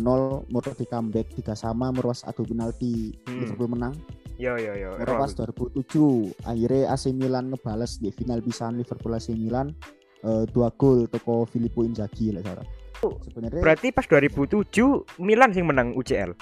motor 0.54 0.72
di 0.78 0.86
comeback 0.86 1.34
3 1.34 1.58
sama 1.58 1.90
merwas 1.90 2.22
adu 2.22 2.46
penalti 2.46 3.18
hmm. 3.26 3.38
Liverpool 3.42 3.74
menang 3.74 3.94
Yo 4.40 4.56
yo 4.56 4.72
yo. 4.72 4.96
Pas 5.04 5.36
2007 5.36 6.48
akhirnya 6.48 6.96
AC 6.96 7.12
Milan 7.12 7.52
ngebales 7.52 8.00
di 8.00 8.08
final 8.08 8.40
bisa 8.40 8.72
Liverpool 8.72 9.12
AC 9.12 9.36
Milan 9.36 9.68
uh, 10.24 10.48
dua 10.48 10.72
gol 10.80 11.04
toko 11.12 11.44
Filippo 11.44 11.84
Inzaghi 11.84 12.32
lah 12.32 12.40
cara. 12.40 12.64
Sebenarnya 13.00 13.60
Berarti 13.60 13.92
pas 13.92 14.08
2007 14.08 15.20
Milan 15.20 15.52
sing 15.52 15.68
menang 15.68 15.92
UCL. 15.92 16.32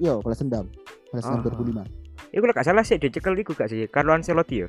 Iya, 0.00 0.16
balas 0.24 0.40
dendam. 0.40 0.72
Balas 1.12 1.24
dendam 1.28 1.44
Oh. 1.44 1.84
2005. 1.84 2.34
Iku 2.34 2.44
lek 2.50 2.56
gak 2.56 2.66
salah 2.66 2.82
sih 2.82 2.98
dicekel 2.98 3.38
iku 3.38 3.54
gak 3.54 3.70
sih 3.70 3.86
Carlo 3.86 4.16
Ancelotti 4.16 4.64
ya. 4.64 4.68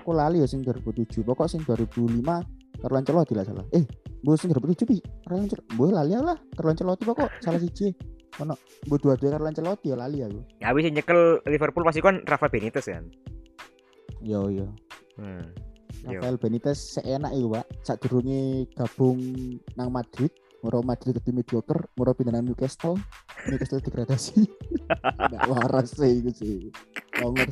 Aku 0.00 0.16
lali 0.16 0.40
ya 0.40 0.48
sing 0.48 0.64
2007. 0.64 1.24
Pokok 1.24 1.46
sing 1.48 1.60
2005 1.64 2.22
Carlo 2.80 2.96
Ancelotti 2.98 3.32
lah 3.36 3.44
salah. 3.44 3.64
Eh, 3.70 3.84
mbok 4.24 4.36
sing 4.40 4.50
2007 4.50 4.88
pi. 4.88 4.96
Carlo 5.22 5.44
Ancelotti. 5.44 5.92
Lali 5.92 6.12
lah. 6.16 6.38
Carlo 6.56 6.70
Ancelotti 6.72 7.04
pokok 7.04 7.28
salah 7.44 7.60
siji. 7.60 7.92
Ono 8.40 8.56
mbok 8.88 8.98
dua-dua 8.98 9.38
Carlo 9.38 9.46
Ancelotti 9.46 9.92
ya 9.92 9.96
lali 9.96 10.18
aku. 10.24 10.40
Ya 10.58 10.72
sing 10.72 10.94
nyekel 10.96 11.20
Liverpool 11.46 11.84
pasti 11.84 12.00
kan 12.00 12.24
Rafa 12.24 12.48
Benitez 12.48 12.88
kan. 12.88 13.04
Yo 14.24 14.48
yo. 14.48 14.66
Hmm. 15.20 15.52
Yo. 16.02 16.18
Rafael 16.18 16.40
Benitez 16.40 16.98
seenak 16.98 17.30
iku, 17.36 17.54
Pak. 17.54 17.66
Sadurunge 17.86 18.66
gabung 18.74 19.22
nang 19.78 19.94
Madrid, 19.94 20.34
moro 20.66 20.82
Madrid 20.82 21.14
ke 21.22 21.30
mediocre, 21.30 21.86
moro 21.94 22.10
pindah 22.10 22.34
nang 22.34 22.50
Newcastle. 22.50 22.98
Newcastle 23.46 23.78
degradasi. 23.78 24.42
Nggak 25.30 25.44
waras 25.46 25.94
sih 25.94 26.18
itu 26.18 26.30
sih. 26.34 26.56
Longor 27.22 27.46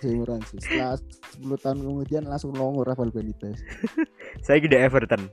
sih 0.00 0.12
murah 0.14 0.38
sih. 0.48 0.58
Setelah 0.60 0.96
10 1.40 1.64
tahun 1.64 1.78
kemudian 1.84 2.22
langsung 2.26 2.54
longor 2.54 2.88
Rafael 2.88 3.12
Benitez. 3.12 3.58
Saya 4.46 4.62
di 4.62 4.76
Everton. 4.76 5.28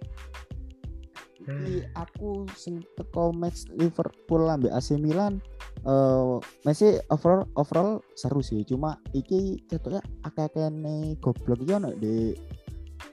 Iki 1.45 1.93
aku 1.93 2.49
teko 2.97 3.29
match 3.29 3.69
Liverpool 3.77 4.49
ambek 4.49 4.73
AC 4.73 4.97
Milan 4.97 5.37
eh 5.85 6.41
masih 6.65 6.97
overall 7.13 7.45
overall 7.53 8.01
seru 8.17 8.41
sih 8.41 8.65
cuma 8.65 8.97
iki 9.13 9.61
ketoknya 9.69 10.01
akeh-akehne 10.25 11.13
goblok 11.21 11.61
iki 11.61 11.77
ono 11.77 11.93
di 11.93 12.33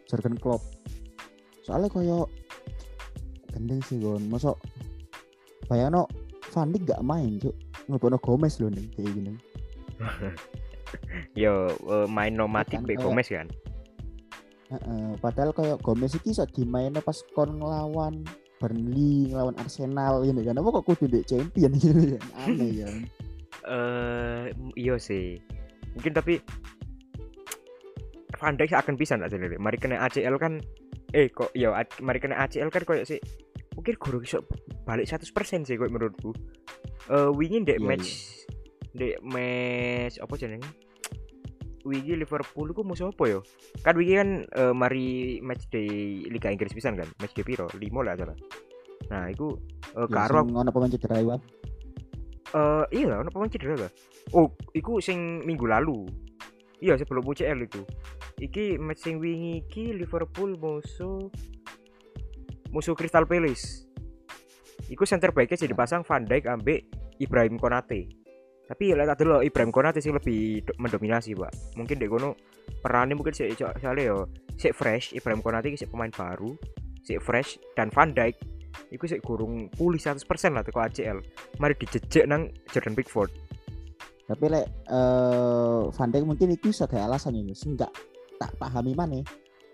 Jurgen 0.09 0.41
Klopp 0.41 0.65
soalnya 1.61 1.93
koyo 1.93 2.33
gendeng 3.53 3.85
sih 3.85 4.01
gon 4.01 4.25
mosok 4.33 4.57
bayangno 5.69 6.09
Van 6.49 6.73
Dijk 6.73 6.97
gak 6.97 7.05
main 7.05 7.37
cuk 7.37 7.53
ngebono 7.93 8.17
Gomez 8.25 8.57
lho 8.57 8.73
ning 8.73 8.89
kayak 8.97 9.21
gini 9.21 9.33
Yo 11.35 11.69
eh, 11.71 12.07
main 12.07 12.33
nomadik 12.33 12.77
Kan 12.77 12.85
Be 12.85 12.95
kayak- 12.95 13.05
Gomez 13.05 13.29
kan. 13.29 13.49
Heeh, 14.69 15.11
padahal 15.19 15.53
koyo 15.53 15.77
Gomez 15.79 16.13
iki 16.13 16.33
iso 16.33 16.45
dimainno 16.47 17.01
pas 17.01 17.21
kon 17.31 17.57
nglawan 17.57 18.25
Burnley 18.57 19.29
ngelawan 19.29 19.59
Arsenal 19.59 20.23
gitu 20.23 20.41
kan 20.41 20.55
apa 20.55 20.69
kok 20.71 20.87
kudu 20.87 21.05
ndek 21.09 21.27
champion 21.27 21.73
gitu 21.75 21.93
kan 22.17 22.25
aneh 22.43 22.73
kan 22.81 22.97
Eh 23.63 24.45
iya 24.75 24.97
sih. 24.97 25.39
Mungkin 25.93 26.13
tapi 26.13 26.41
Van 28.35 28.57
Dijk 28.57 28.73
akan 28.73 28.97
bisa 28.97 29.15
nggak 29.15 29.29
sih 29.29 29.39
Mari 29.57 29.77
kena 29.77 30.01
ACL 30.01 30.35
kan 30.37 30.59
eh 31.13 31.29
kok 31.29 31.53
yo 31.53 31.71
a- 31.71 31.99
mari 32.01 32.17
kena 32.17 32.41
ACL 32.41 32.67
kan 32.69 32.83
koyo 32.83 33.05
sih 33.05 33.21
mungkin 33.73 33.95
guru 33.97 34.21
iso 34.21 34.41
balik 34.83 35.05
100% 35.07 35.29
sih 35.63 35.77
koyo 35.77 35.89
menurutku. 35.89 36.33
Eh 37.07 37.29
wingi 37.31 37.61
ndek 37.61 37.77
Iya, 37.77 37.87
match 37.87 38.09
ndek 38.97 39.21
match 39.25 40.17
apa 40.21 40.35
jenenge? 40.37 40.69
Wingi 41.83 42.15
Liverpool 42.15 42.71
iku 42.71 42.87
musuh 42.87 43.11
apa 43.11 43.25
yo? 43.27 43.41
Kan 43.83 43.99
wingi 43.99 44.15
kan 44.15 44.31
eh, 44.47 44.75
mari 44.75 45.39
match 45.43 45.67
di 45.73 45.85
Liga 46.31 46.53
Inggris 46.53 46.71
pisan 46.71 46.95
kan, 46.95 47.09
match 47.19 47.35
di 47.35 47.43
piro? 47.43 47.67
5 47.67 47.79
lah 48.07 48.15
salah. 48.15 48.39
Nah, 49.11 49.27
iku 49.29 49.59
eh, 49.99 50.07
Ya, 50.07 50.15
karo 50.15 50.47
sing 50.47 50.55
ono 50.55 50.71
pemain 50.71 50.93
cedera 50.93 51.19
iku 51.19 51.37
Eh 52.53 52.85
iya 53.01 53.07
lah, 53.09 53.19
ono 53.25 53.31
pemain 53.33 53.51
cedera 53.51 53.75
lah. 53.75 53.93
Oh, 54.37 54.53
iku 54.77 55.03
sing 55.03 55.43
minggu 55.43 55.67
lalu. 55.67 56.07
Iya, 56.79 56.99
sebelum 57.01 57.27
UCL 57.27 57.59
itu. 57.67 57.83
Iki 58.39 58.79
match 58.79 59.03
sing 59.03 59.19
wingi 59.19 59.67
iki 59.67 59.91
Liverpool 59.97 60.55
musuh 60.55 61.33
musuh 62.71 62.95
Crystal 62.95 63.27
Palace. 63.27 63.91
Iku 64.87 65.03
center 65.09 65.31
backnya 65.31 65.57
sih 65.57 65.71
dipasang 65.71 66.03
Van 66.05 66.25
Dijk 66.27 66.47
ambek 66.47 66.81
Ibrahim 67.19 67.57
Konate. 67.61 68.22
Tapi 68.63 68.95
ya 68.95 69.05
tak 69.05 69.21
dulu 69.21 69.43
Ibrahim 69.45 69.73
Konate 69.75 70.01
sih 70.01 70.15
lebih 70.15 70.65
do- 70.65 70.77
mendominasi, 70.81 71.37
Pak. 71.37 71.77
Mungkin 71.77 71.99
dek 71.99 72.09
kono 72.09 72.33
perannya 72.81 73.19
mungkin 73.19 73.35
sih 73.35 73.53
soalnya 73.53 74.03
yo 74.03 74.31
sik 74.57 74.73
fresh 74.73 75.13
Ibrahim 75.13 75.43
Konate 75.45 75.75
sik 75.77 75.91
pemain 75.93 76.09
baru, 76.09 76.57
sik 77.05 77.21
fresh 77.21 77.61
dan 77.77 77.93
Van 77.93 78.15
Dijk 78.15 78.39
iku 78.89 79.05
sik 79.05 79.21
gurung 79.21 79.69
pulih 79.77 80.01
100% 80.01 80.25
lah 80.57 80.65
teko 80.65 80.81
ACL. 80.81 81.21
Mari 81.61 81.75
dijejek 81.77 82.25
nang 82.25 82.49
Jordan 82.73 82.97
Pickford. 82.97 83.33
tapi 84.23 84.49
lek 84.49 84.65
eh 84.89 85.83
Van 85.93 86.09
Dijk 86.09 86.25
mungkin 86.25 86.55
itu 86.57 86.73
kayak 86.73 87.11
alasan 87.11 87.37
ini 87.37 87.53
sing 87.53 87.77
gak 87.77 87.91
tak 88.41 88.55
pahami 88.57 88.97
mana 88.97 89.21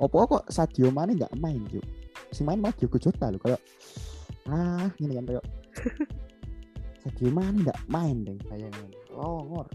opo 0.02 0.24
kok 0.26 0.44
Sadio 0.50 0.90
Mane 0.90 1.14
gak 1.14 1.30
main 1.38 1.62
juk 1.70 1.84
sing 2.34 2.42
main 2.42 2.58
malah 2.58 2.74
Diogo 2.74 2.98
Jota 2.98 3.30
lho 3.30 3.38
kayak 3.38 3.60
ah 4.50 4.88
gini 4.98 5.14
kan 5.14 5.24
kayak 5.30 5.44
Sadio 6.98 7.30
Mane 7.30 7.62
gak 7.62 7.78
main 7.86 8.22
deh 8.22 8.36
kayangan 8.44 8.88
longor 9.10 9.66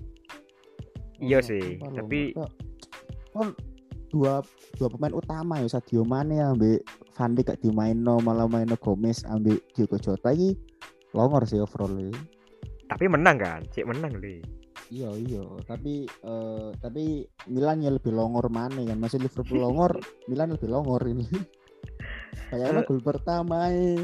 Iya 1.17 1.39
sih, 1.39 1.79
sumpah 1.79 2.03
tapi- 2.03 2.35
kon 3.31 3.55
dua 4.09 4.43
dua 4.75 4.87
pemain 4.91 5.15
utama 5.15 5.57
ya 5.57 5.67
Sadio 5.67 6.03
Mane 6.03 6.37
ambek 6.37 6.83
Van 7.13 7.31
Dijk 7.31 7.47
gak 7.47 7.61
dimainno 7.61 8.19
malah 8.19 8.45
maino 8.45 8.75
Gomez 8.75 9.23
ambek 9.23 9.63
Diogo 9.71 9.95
Jota 9.97 10.29
iki 10.29 10.57
longor 11.13 11.45
sih 11.45 11.57
overall. 11.57 12.09
Tapi 12.83 13.05
menang 13.05 13.37
kan? 13.37 13.61
Cek 13.69 13.85
menang 13.85 14.17
deh. 14.17 14.41
Iya 14.89 15.09
iya, 15.15 15.41
tapi 15.63 16.05
eh, 16.05 16.69
tapi 16.75 17.21
Milan 17.47 17.79
ya 17.79 17.89
lebih 17.89 18.11
longor 18.11 18.49
mana 18.49 18.81
kan? 18.83 18.97
Masih 18.97 19.17
Liverpool 19.17 19.61
longor, 19.61 19.97
Milan 20.29 20.51
lebih 20.51 20.67
longor 20.67 21.01
ini. 21.05 21.25
Kayaknya 22.49 22.81
Eh. 22.81 22.85
gol 22.85 22.99
pertama 22.99 23.69
eh, 23.69 24.03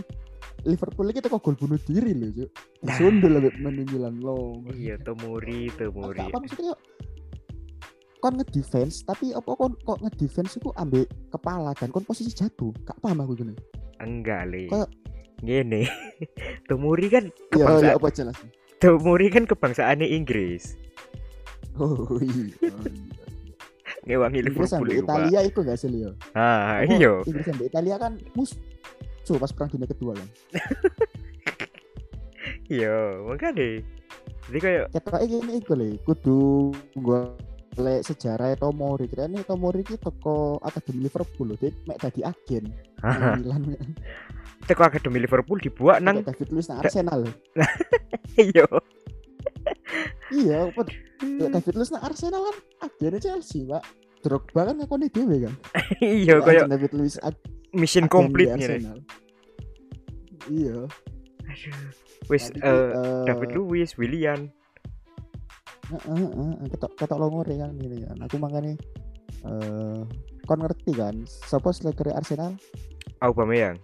Liverpool 0.63 1.07
ini 1.07 1.19
kok 1.19 1.39
gol 1.39 1.55
bunuh 1.55 1.79
diri 1.79 2.11
loh, 2.11 2.29
Cuk. 2.33 2.49
Disundul 2.81 3.31
lebih 3.31 3.55
mending 3.57 3.87
Milan 3.89 4.19
longor. 4.19 4.71
Iya, 4.71 4.99
Tomori. 4.99 5.71
Agak 5.71 6.27
apa 6.27 6.37
maksudnya 6.37 6.73
kon 8.19 8.35
ngedefense 8.35 9.07
tapi 9.07 9.31
apa 9.31 9.47
kon 9.49 9.71
kok 9.79 10.03
ngedefense 10.03 10.59
itu 10.59 10.67
ambek 10.75 11.07
kepala 11.31 11.71
kan 11.71 11.87
kon 11.87 12.03
posisi 12.03 12.27
jatuh 12.29 12.75
gak 12.83 12.99
paham 12.99 13.23
aku 13.23 13.31
gini 13.33 13.55
Enggak, 13.97 14.43
Le. 14.45 14.67
Kayak- 14.67 14.91
Gini. 15.39 15.87
Tomori 16.67 17.07
kan 17.07 17.31
ya 17.49 17.63
ya 17.79 17.95
kebangsaan 17.95 17.95
apa 17.95 18.09
jelas 18.11 18.35
Tomori 18.75 19.27
kan 19.31 19.47
kebangsaannya 19.47 20.03
Inggris. 20.09 20.75
oh 21.79 22.19
iya 22.19 22.51
Ngewangi 24.03 24.39
Inggris 24.41 24.67
Liverpool 24.67 24.91
itu, 24.91 24.99
Pak. 24.99 25.15
Italia 25.15 25.39
itu 25.41 25.59
gak 25.63 25.77
sih 25.79 25.87
Leo 25.87 26.11
Ah, 26.35 26.83
iya. 26.83 27.23
Inggris 27.23 27.47
ambek 27.47 27.71
Italia 27.71 27.95
kan 27.95 28.19
mus 28.35 28.59
so 29.29 29.37
pas 29.37 29.53
perang 29.53 29.69
dunia 29.69 29.85
kedua 29.85 30.17
kan 30.17 30.29
Iya, 32.69 33.25
makanya. 33.25 33.81
Jadi 34.49 34.59
kayak 34.61 34.85
ketoknya 34.93 35.25
gini 35.25 35.51
iku 35.57 35.73
le 35.73 35.89
kudu 36.05 36.41
golek 37.01 38.01
sejarah 38.05 38.53
Tomori. 38.57 39.09
Kira 39.09 39.25
ini 39.25 39.41
Tomori 39.41 39.81
ki 39.81 39.97
toko 39.97 40.61
akademi 40.61 41.09
Liverpool 41.09 41.57
dia 41.57 41.73
mek 41.89 41.97
dadi 41.97 42.21
agen 42.21 42.69
Milan. 43.41 43.73
Teko 44.69 44.85
akademi 44.85 45.17
Liverpool 45.17 45.57
dibuat 45.57 46.01
nang 46.05 46.21
David 46.21 46.49
Luiz 46.53 46.69
nang 46.69 46.85
Arsenal 46.85 47.25
lho. 47.25 47.31
iya. 48.49 48.65
Kayak 50.29 51.53
David 51.57 51.73
Luiz 51.73 51.89
nang 51.89 52.05
Arsenal 52.05 52.41
kan 52.45 52.57
agennya 52.85 53.17
Chelsea 53.21 53.65
pak. 53.65 53.81
Drogba 54.21 54.69
kan 54.69 54.77
ngakoni 54.77 55.09
dhewe 55.09 55.37
kan. 55.49 55.55
Iya, 56.01 56.37
Kayak 56.41 56.69
David 56.69 56.91
Luiz 56.93 57.17
mission 57.73 58.05
complete. 58.09 58.53
Arsenal. 58.53 58.99
iya 60.49 60.87
Aduh. 61.49 61.89
Wis 62.29 62.53
Tapi, 62.53 62.61
eh 62.61 62.89
eh, 62.93 63.23
David 63.25 63.49
Luiz, 63.57 63.97
Willian. 63.97 64.53
Heeh, 65.89 66.25
heeh, 66.29 66.69
ketok 66.69 66.93
ketok 66.93 67.17
longor 67.17 67.49
ya 67.49 67.65
kan 67.65 67.73
gini 67.73 68.05
kan. 68.05 68.17
Aku 68.29 68.37
makanya 68.37 68.77
eh 69.49 70.01
kon 70.45 70.61
ngerti 70.61 70.93
kan, 70.93 71.15
sapa 71.25 71.73
striker 71.73 72.13
Arsenal? 72.13 72.53
Aubameyang. 73.25 73.81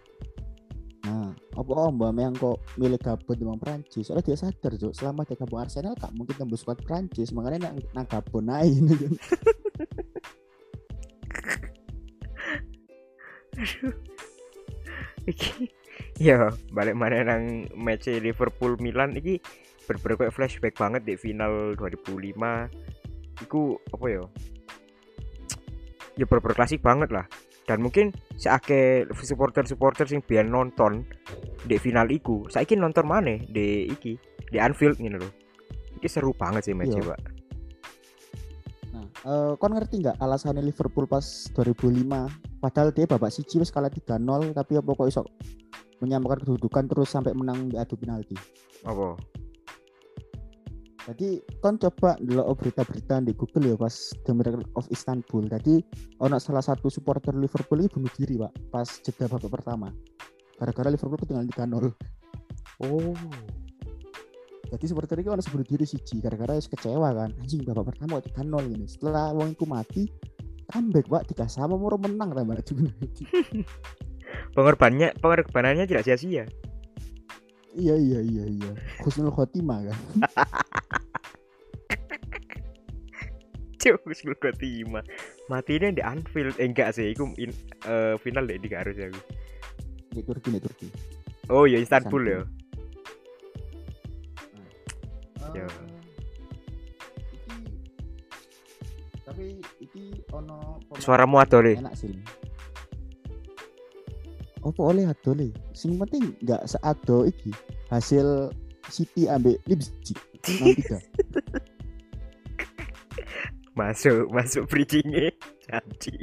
Nah, 1.06 1.34
apa 1.54 1.72
Aubameyang 1.90 2.34
kok 2.38 2.62
milih 2.78 2.98
Gabon 2.98 3.38
di 3.38 3.46
Prancis? 3.62 4.10
Soalnya 4.10 4.34
dia 4.34 4.38
sadar, 4.38 4.74
Cuk, 4.74 4.94
selama 4.94 5.22
dia 5.22 5.38
gabung 5.38 5.62
Arsenal 5.62 5.94
gak 5.94 6.10
mungkin 6.18 6.34
tembus 6.34 6.66
squad 6.66 6.82
Prancis, 6.82 7.30
makanya 7.30 7.70
nang, 7.70 7.78
nang 7.94 8.06
Gabon 8.10 8.50
aja 8.50 8.82
gitu. 13.60 13.90
iki 15.26 15.72
ya 16.20 16.54
balik 16.70 16.94
mana 16.94 17.26
nang 17.26 17.66
match 17.74 18.12
Liverpool 18.12 18.78
Milan 18.78 19.18
iki 19.18 19.42
bener 19.86 20.18
kayak 20.18 20.34
flashback 20.34 20.76
banget 20.78 21.06
di 21.06 21.14
final 21.18 21.78
2005 21.78 22.36
iku 23.46 23.78
apa 23.94 24.06
ya? 24.08 24.24
Ya 26.16 26.26
bener 26.26 26.54
klasik 26.56 26.82
banget 26.82 27.12
lah. 27.12 27.28
Dan 27.66 27.82
mungkin 27.82 28.14
seake 28.38 29.10
supporter-supporter 29.10 30.06
sing 30.06 30.22
biar 30.22 30.46
nonton 30.46 31.06
di 31.66 31.82
final 31.82 32.08
iku 32.14 32.46
saiki 32.48 32.78
nonton 32.78 33.10
mana 33.10 33.42
di 33.50 33.90
iki 33.90 34.14
di 34.54 34.58
Anfield 34.62 35.02
gitu 35.02 35.18
loh 35.18 35.34
iki 35.98 36.08
seru 36.08 36.32
banget 36.38 36.70
sih 36.70 36.78
match 36.78 36.94
pak 37.02 37.35
Nah, 38.96 39.06
eh 39.28 39.54
kon 39.60 39.76
ngerti 39.76 40.00
nggak 40.00 40.18
alasannya 40.24 40.64
Liverpool 40.64 41.04
pas 41.04 41.52
2005? 41.52 42.08
Padahal 42.64 42.96
dia 42.96 43.04
babak 43.04 43.28
siji 43.28 43.60
wis 43.60 43.68
kalah 43.76 43.92
3-0 43.92 44.56
tapi 44.56 44.80
apa 44.80 44.90
kok 44.96 45.08
iso 45.12 45.22
menyamakan 46.00 46.48
kedudukan 46.48 46.88
terus 46.88 47.12
sampai 47.12 47.36
menang 47.36 47.68
di 47.68 47.76
adu 47.76 48.00
penalti. 48.00 48.40
Apa? 48.88 49.20
Jadi 51.06 51.38
kon 51.62 51.78
coba 51.78 52.18
dulu 52.18 52.42
berita-berita 52.58 53.22
di 53.22 53.36
Google 53.38 53.70
ya 53.70 53.78
pas 53.78 53.94
The 54.26 54.32
Miracle 54.34 54.66
of 54.74 54.90
Istanbul. 54.90 55.46
Tadi 55.52 55.78
ono 56.24 56.40
salah 56.40 56.64
satu 56.64 56.90
supporter 56.90 57.36
Liverpool 57.38 57.84
ini 57.84 57.92
bunuh 57.92 58.12
diri 58.16 58.40
pak 58.42 58.52
pas 58.72 58.88
jeda 59.04 59.30
babak 59.30 59.52
pertama. 59.62 59.92
Gara-gara 60.56 60.88
Liverpool 60.90 61.20
ketinggalan 61.20 61.52
3-0. 61.52 61.92
Oh. 62.88 63.14
Jadi 64.76 64.92
supporter 64.92 65.16
ini 65.24 65.32
ono 65.32 65.40
bunuh 65.40 65.64
diri 65.64 65.88
siji 65.88 66.20
gara-gara 66.20 66.60
wis 66.60 66.68
kecewa 66.68 67.16
kan. 67.16 67.32
Anjing 67.40 67.64
babak 67.64 67.96
pertama 67.96 68.20
kok 68.20 68.36
3-0 68.36 68.76
ini. 68.76 68.84
Setelah 68.92 69.32
wong 69.32 69.56
iku 69.56 69.64
mati, 69.64 70.12
comeback 70.68 71.08
pak 71.08 71.32
tiga 71.32 71.48
sama 71.48 71.80
murah 71.80 71.96
menang 71.96 72.36
tambah 72.36 72.60
Pengorbanannya 74.56 75.16
pengorbanannya 75.24 75.88
tidak 75.88 76.04
sia-sia. 76.04 76.44
iya 77.76 77.96
iya 77.96 78.20
iya 78.20 78.44
iya. 78.52 78.72
Husnul 79.00 79.32
khotimah 79.32 79.80
kan. 79.88 80.00
Cuk, 83.80 84.00
Husnul 84.04 84.36
khotimah. 84.44 85.08
Mati 85.48 85.80
ini 85.80 85.96
di 85.96 86.04
Anfield. 86.04 86.60
Eh, 86.60 86.68
enggak 86.68 87.00
sih, 87.00 87.16
itu 87.16 87.32
in, 87.40 87.56
eh, 87.88 88.20
final 88.20 88.44
deh 88.44 88.60
di 88.60 88.68
harus 88.76 89.00
aku. 89.00 89.20
Di 90.12 90.22
Turki 90.24 90.52
di 90.52 90.60
Turki. 90.60 90.88
Oh 91.48 91.64
ya 91.64 91.80
Istanbul 91.80 92.24
ya. 92.28 92.40
Eh, 95.54 95.68
iki 97.36 97.56
tapi 99.26 99.46
iki 99.82 100.04
ono 100.34 100.82
Suaramu 100.98 101.38
adole. 101.42 101.78
enak 101.78 101.94
sih. 101.98 102.14
Apa 104.66 104.82
oleh 104.82 105.06
adole? 105.06 105.54
Sing 105.78 106.00
penting 106.02 106.34
nggak 106.42 106.66
seado 106.66 107.30
iki 107.30 107.54
hasil 107.94 108.50
City 108.86 109.26
ambek 109.26 109.58
tiga. 110.46 111.02
Masuk, 113.76 114.32
masuk 114.32 114.72
bridgingnya. 114.72 115.36
Jadi. 115.68 116.16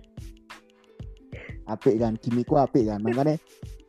apik 1.68 1.94
kan 2.00 2.18
gimiku 2.18 2.58
apik 2.58 2.90
kan 2.90 3.00
makanya 3.00 3.38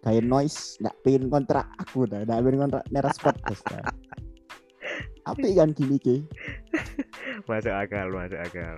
kayak 0.06 0.24
noise 0.24 0.78
nggak 0.80 0.96
pengen 1.04 1.26
kontrak 1.28 1.66
aku 1.82 2.06
dah 2.06 2.22
nggak 2.24 2.40
pengen 2.40 2.62
kontrak 2.70 2.84
neras 2.94 3.18
podcast 3.18 3.64
dah 3.68 3.84
apik 5.24 5.54
kan 5.56 5.70
gimiknya 5.72 6.24
Masuk 7.50 7.74
akal, 7.76 8.08
masuk 8.14 8.40
akal. 8.40 8.78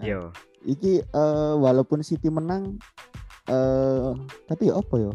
Yo. 0.00 0.32
iki 0.64 1.00
eh, 1.04 1.54
walaupun 1.56 2.00
City 2.00 2.28
menang 2.32 2.80
eh 3.48 4.12
tapi 4.48 4.68
ya 4.68 4.80
apa 4.80 4.96
ya 4.96 5.12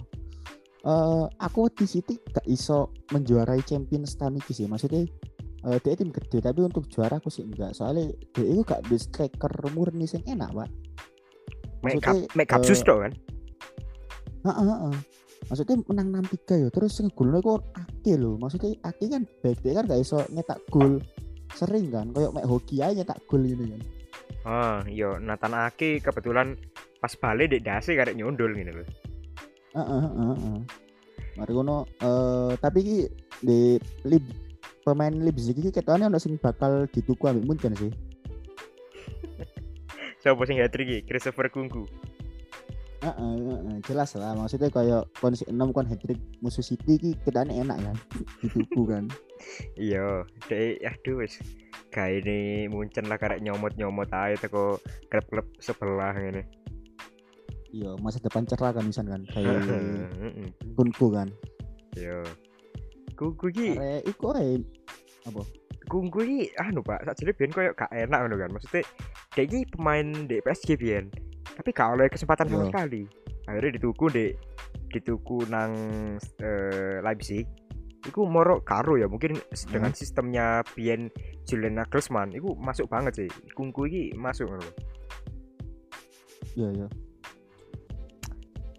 eh 0.86 1.26
aku 1.41 1.69
di 1.74 1.86
City 1.89 2.21
gak 2.34 2.45
iso 2.45 2.93
menjuarai 3.10 3.62
Champions 3.65 4.17
tahun 4.17 4.41
ini 4.41 4.52
sih 4.54 4.65
maksudnya 4.69 5.06
eh 5.65 5.78
dia 5.82 5.98
tim 5.98 6.13
gede 6.13 6.41
tapi 6.41 6.65
untuk 6.65 6.86
juara 6.89 7.17
aku 7.17 7.30
sih 7.34 7.45
enggak 7.45 7.74
soalnya 7.74 8.13
dia 8.34 8.45
itu 8.45 8.62
gak 8.62 8.86
di 8.86 8.98
striker 8.98 9.54
murni 9.74 10.06
sing 10.06 10.21
enak 10.26 10.54
pak 10.54 10.69
Make 11.86 12.08
up, 12.10 12.17
make 12.34 12.50
up 12.50 12.65
eh, 12.65 12.82
dong 12.82 13.00
kan? 13.06 13.13
Heeh, 14.45 14.65
heeh. 14.65 14.95
Maksudnya 15.45 15.77
menang 15.86 16.25
6-3 16.25 16.65
ya. 16.65 16.69
Terus 16.73 16.91
sing 16.97 17.08
golnya 17.13 17.41
kok 17.41 17.62
Ake 17.77 18.17
lho. 18.17 18.38
Maksudnya 18.41 18.73
Ake 18.81 19.05
kan 19.10 19.23
baik 19.45 19.62
dia 19.62 19.77
kan 19.77 19.86
gak 19.86 20.01
iso 20.01 20.25
nyetak 20.34 20.60
gol 20.73 20.97
sering 21.53 21.93
kan. 21.93 22.10
Kayak 22.13 22.34
mek 22.34 22.49
hoki 22.49 22.81
aja 22.81 23.05
nyetak 23.05 23.21
gol 23.29 23.45
ini 23.45 23.77
kan. 23.77 23.81
Ah, 24.45 24.79
yo 24.89 25.21
Nathan 25.21 25.53
Ake 25.53 26.01
kebetulan 26.01 26.58
pas 27.01 27.13
balik 27.21 27.53
di 27.53 27.62
dasi 27.62 27.93
karek 27.93 28.17
nyundul 28.17 28.58
gitu 28.58 28.73
loh. 28.73 28.88
Heeh, 29.75 30.01
heeh, 30.01 30.36
heeh. 30.41 30.60
Mari 31.36 31.51
ngono 31.51 31.84
eh 31.99 32.55
tapi 32.58 32.79
iki 32.79 32.97
di 33.43 33.75
Lib 34.08 34.23
pemain 34.88 35.12
Leipzig 35.12 35.60
iki 35.60 35.71
ketane 35.73 36.08
ono 36.08 36.17
sing 36.17 36.39
bakal 36.39 36.88
dituku 36.89 37.27
ambek 37.27 37.45
Munchen 37.45 37.75
sih. 37.75 37.91
Siapa 40.23 40.41
sing 40.47 40.58
hat-trick 40.58 40.89
iki? 40.89 41.01
Christopher 41.05 41.51
Kunku. 43.06 43.22
Heeh, 43.22 43.36
heeh, 43.38 43.78
jelas 43.86 44.10
lah. 44.18 44.34
Maksudnya 44.34 44.70
kayak 44.74 45.06
kondisi 45.22 45.46
6 45.46 45.76
kon 45.76 45.86
hat-trick 45.86 46.18
musuh 46.41 46.65
City 46.65 46.98
iki 46.98 47.12
ketane 47.22 47.54
enak 47.54 47.78
kan. 47.78 47.98
dituku 48.41 48.82
kan. 48.89 49.06
Iya, 49.78 50.26
dek 50.50 50.82
aduh 50.82 51.22
wis 51.22 51.38
kayak 51.94 52.26
ini 52.26 52.68
muncen 52.72 53.06
lah 53.06 53.20
karek 53.20 53.44
nyomot-nyomot 53.46 54.10
aja 54.10 54.36
teko 54.48 54.82
klub-klub 55.12 55.46
sebelah 55.62 56.18
ngene. 56.18 56.44
Iya, 57.76 58.00
masa 58.00 58.24
depan 58.24 58.48
cerah 58.48 58.72
kan 58.72 58.88
misalkan 58.88 59.28
kan. 59.28 59.44
Kayak. 59.44 60.10
Kunku 60.74 61.12
kan. 61.12 61.30
Yo. 61.94 62.24
Kunku 63.15 63.48
iki 63.48 63.80
Arek 63.80 64.12
iku 64.12 64.36
ae 64.36 64.60
apa? 65.24 65.41
Kunku 65.88 66.20
iki 66.28 66.52
anu 66.60 66.84
Pak, 66.84 67.08
sakjane 67.08 67.32
biyen 67.32 67.52
koyo 67.56 67.72
gak 67.78 67.91
enak 67.91 68.28
kan. 68.28 68.52
Maksudnya 68.52 68.84
iki 69.39 69.63
pemain 69.72 70.08
di 70.28 70.44
PSG 70.44 70.76
biyen. 70.76 71.08
Tapi 71.53 71.69
gak 71.69 71.89
oleh 71.93 72.08
kesempatan 72.10 72.49
sama 72.49 72.65
sekali. 72.73 73.05
Akhirnya 73.45 73.77
dituku 73.77 74.05
dek 74.10 74.31
dituku 74.89 75.45
nang 75.51 75.71
eh, 76.41 76.97
Leipzig. 77.05 77.45
Iku 78.05 78.29
moro 78.29 78.62
karo 78.62 79.01
ya 79.01 79.10
mungkin 79.10 79.38
dengan 79.73 79.89
sistemnya 79.93 80.62
biyen 80.77 81.10
Julian 81.49 81.81
Nagelsmann 81.81 82.34
iku 82.38 82.53
masuk 82.58 82.86
banget 82.89 83.25
sih. 83.25 83.29
Kunku 83.58 83.89
iki 83.89 84.13
masuk 84.17 84.45
ngono. 84.49 84.69
Iya, 86.53 86.69
iya. 86.69 86.88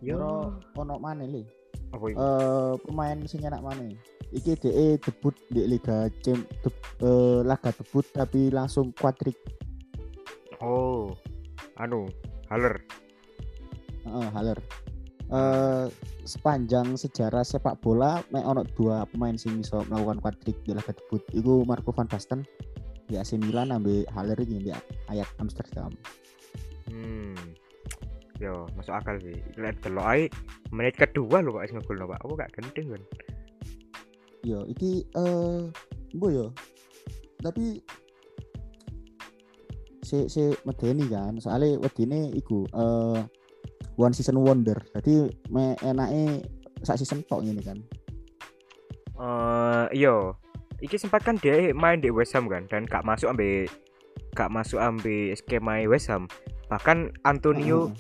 Yo. 0.02 0.54
Ono 0.78 0.94
maneh 1.02 1.26
li. 1.26 1.42
Apa 1.90 2.04
iku? 2.10 2.16
Eh 2.18 2.72
pemain 2.86 3.18
sing 3.26 3.42
enak 3.42 3.62
maneh. 3.62 3.98
Iki 4.34 4.58
DE 4.58 4.98
debut 4.98 5.34
di 5.50 5.70
Liga 5.70 6.10
Cem 6.22 6.42
deb- 6.62 6.94
eh, 7.02 7.40
laga 7.46 7.70
debut 7.74 8.06
tapi 8.14 8.50
langsung 8.50 8.90
quadrick. 8.94 9.38
Oh. 10.62 11.14
Anu, 11.76 12.08
Haller. 12.50 12.74
Heeh, 14.06 14.28
Haller. 14.34 14.58
Eh 15.26 15.86
sepanjang 16.26 16.94
sejarah 16.94 17.42
sepak 17.42 17.82
bola 17.82 18.22
mek 18.30 18.46
ono 18.46 18.62
dua 18.78 19.06
pemain 19.10 19.34
sing 19.34 19.62
iso 19.62 19.82
melakukan 19.90 20.22
quadrick 20.22 20.58
di 20.62 20.70
laga 20.74 20.94
debut. 20.94 21.22
Iku 21.34 21.66
Marco 21.66 21.90
van 21.90 22.06
Basten 22.06 22.46
di 23.06 23.18
AC 23.18 23.34
Milan 23.38 23.74
ambek 23.74 24.06
Haller 24.14 24.38
iki 24.38 24.62
di 24.62 24.70
Ajax 25.10 25.30
Amsterdam. 25.42 25.90
Hmm. 26.86 27.34
Yo, 28.38 28.68
masuk 28.78 28.94
akal 28.94 29.16
sih. 29.18 29.34
Lihat 29.58 29.82
delok 29.82 30.06
ae 30.06 30.22
menit 30.70 30.94
kedua 30.94 31.42
lho 31.42 31.56
Pak 31.56 31.66
wis 31.66 31.74
ngegolno 31.74 32.04
Pak. 32.06 32.22
Apa 32.22 32.32
gak 32.46 32.52
gendeng 32.54 32.86
kan? 32.94 33.02
Yo, 34.46 34.62
iki 34.70 35.02
eh 35.18 35.66
mbo 36.14 36.26
yo. 36.30 36.46
Tapi 37.42 37.82
si 40.06 40.30
si 40.30 40.54
medeni 40.62 41.10
kan, 41.10 41.34
soalnya 41.42 41.82
wedine 41.82 42.30
iku 42.30 42.62
eh 42.70 43.26
one 43.98 44.14
season 44.14 44.38
wonder. 44.38 44.78
Jadi 44.94 45.26
me 45.50 45.74
enake 45.82 46.46
sak 46.86 47.02
season 47.02 47.26
tok 47.26 47.42
ini 47.42 47.58
kan. 47.58 47.82
Eh, 49.16 49.86
iya. 49.96 50.36
Iki 50.76 51.00
sempat 51.00 51.24
kan 51.24 51.40
dia 51.40 51.72
main 51.72 52.04
di 52.04 52.12
West 52.12 52.36
Ham 52.36 52.52
kan 52.52 52.68
dan 52.68 52.84
gak 52.84 53.00
masuk 53.00 53.32
ambil 53.32 53.64
gak 54.36 54.52
masuk 54.52 54.76
ambil 54.76 55.32
skema 55.32 55.80
West 55.88 56.12
Ham. 56.12 56.28
Bahkan 56.68 57.16
Antonio 57.24 57.88
Heeh. 57.88 57.96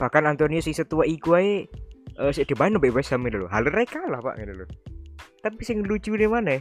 bahkan 0.00 0.24
Antonio 0.24 0.60
si 0.64 0.72
setua 0.72 1.04
iku 1.04 1.36
ae 1.36 1.68
eh 2.16 2.32
sik 2.32 2.48
dimain 2.48 2.72
ambil 2.72 2.96
West 2.96 3.12
Ham 3.12 3.28
gitu 3.28 3.44
loh. 3.44 3.50
Haller 3.52 3.76
kalah 3.84 4.24
Pak 4.24 4.40
gitu 4.40 4.64
loh. 4.64 4.68
Tapi 5.44 5.60
sing 5.62 5.84
lucu 5.84 6.16
nih 6.16 6.32
mana? 6.32 6.56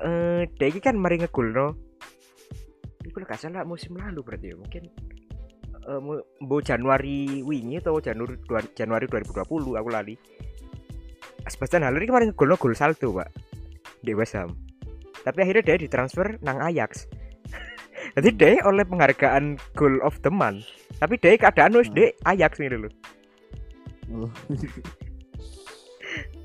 Eh, 0.00 0.48
dia 0.56 0.66
iki 0.72 0.80
kan 0.80 0.96
mari 0.96 1.20
ngegolno. 1.20 1.76
Iku 3.14 3.22
gak 3.22 3.38
salah 3.38 3.62
musim 3.62 3.94
lalu 3.94 4.26
berarti 4.26 4.50
ya. 4.50 4.56
Mungkin 4.58 4.82
mu- 6.02 6.26
bu 6.42 6.58
Januari 6.58 7.46
wingi 7.46 7.78
atau 7.78 8.02
Januari 8.02 8.34
Januari 8.74 9.06
2020 9.06 9.78
aku 9.78 9.88
lali. 9.88 10.18
Sebastian 11.46 11.86
Haller 11.86 12.02
iki 12.02 12.10
mari 12.10 12.26
ngegolno 12.26 12.58
gol 12.58 12.74
saldo, 12.74 13.14
Pak. 13.14 13.30
Di 14.02 14.18
West 14.18 14.34
Ham. 14.34 14.58
Tapi 15.22 15.46
akhirnya 15.46 15.62
dia 15.62 15.76
ditransfer 15.78 16.42
nang 16.42 16.58
Ajax. 16.58 17.06
Jadi 18.18 18.28
dia 18.34 18.58
oleh 18.66 18.82
penghargaan 18.82 19.62
goal 19.78 20.02
of 20.02 20.18
the 20.26 20.32
month. 20.32 20.66
Tapi 20.98 21.14
dia 21.20 21.38
keadaan 21.38 21.78
wis 21.78 21.86
Hmm. 21.86 21.94
di 21.94 22.04
Ajax 22.26 22.58
loh. 22.58 22.90
Oh. 24.10 24.30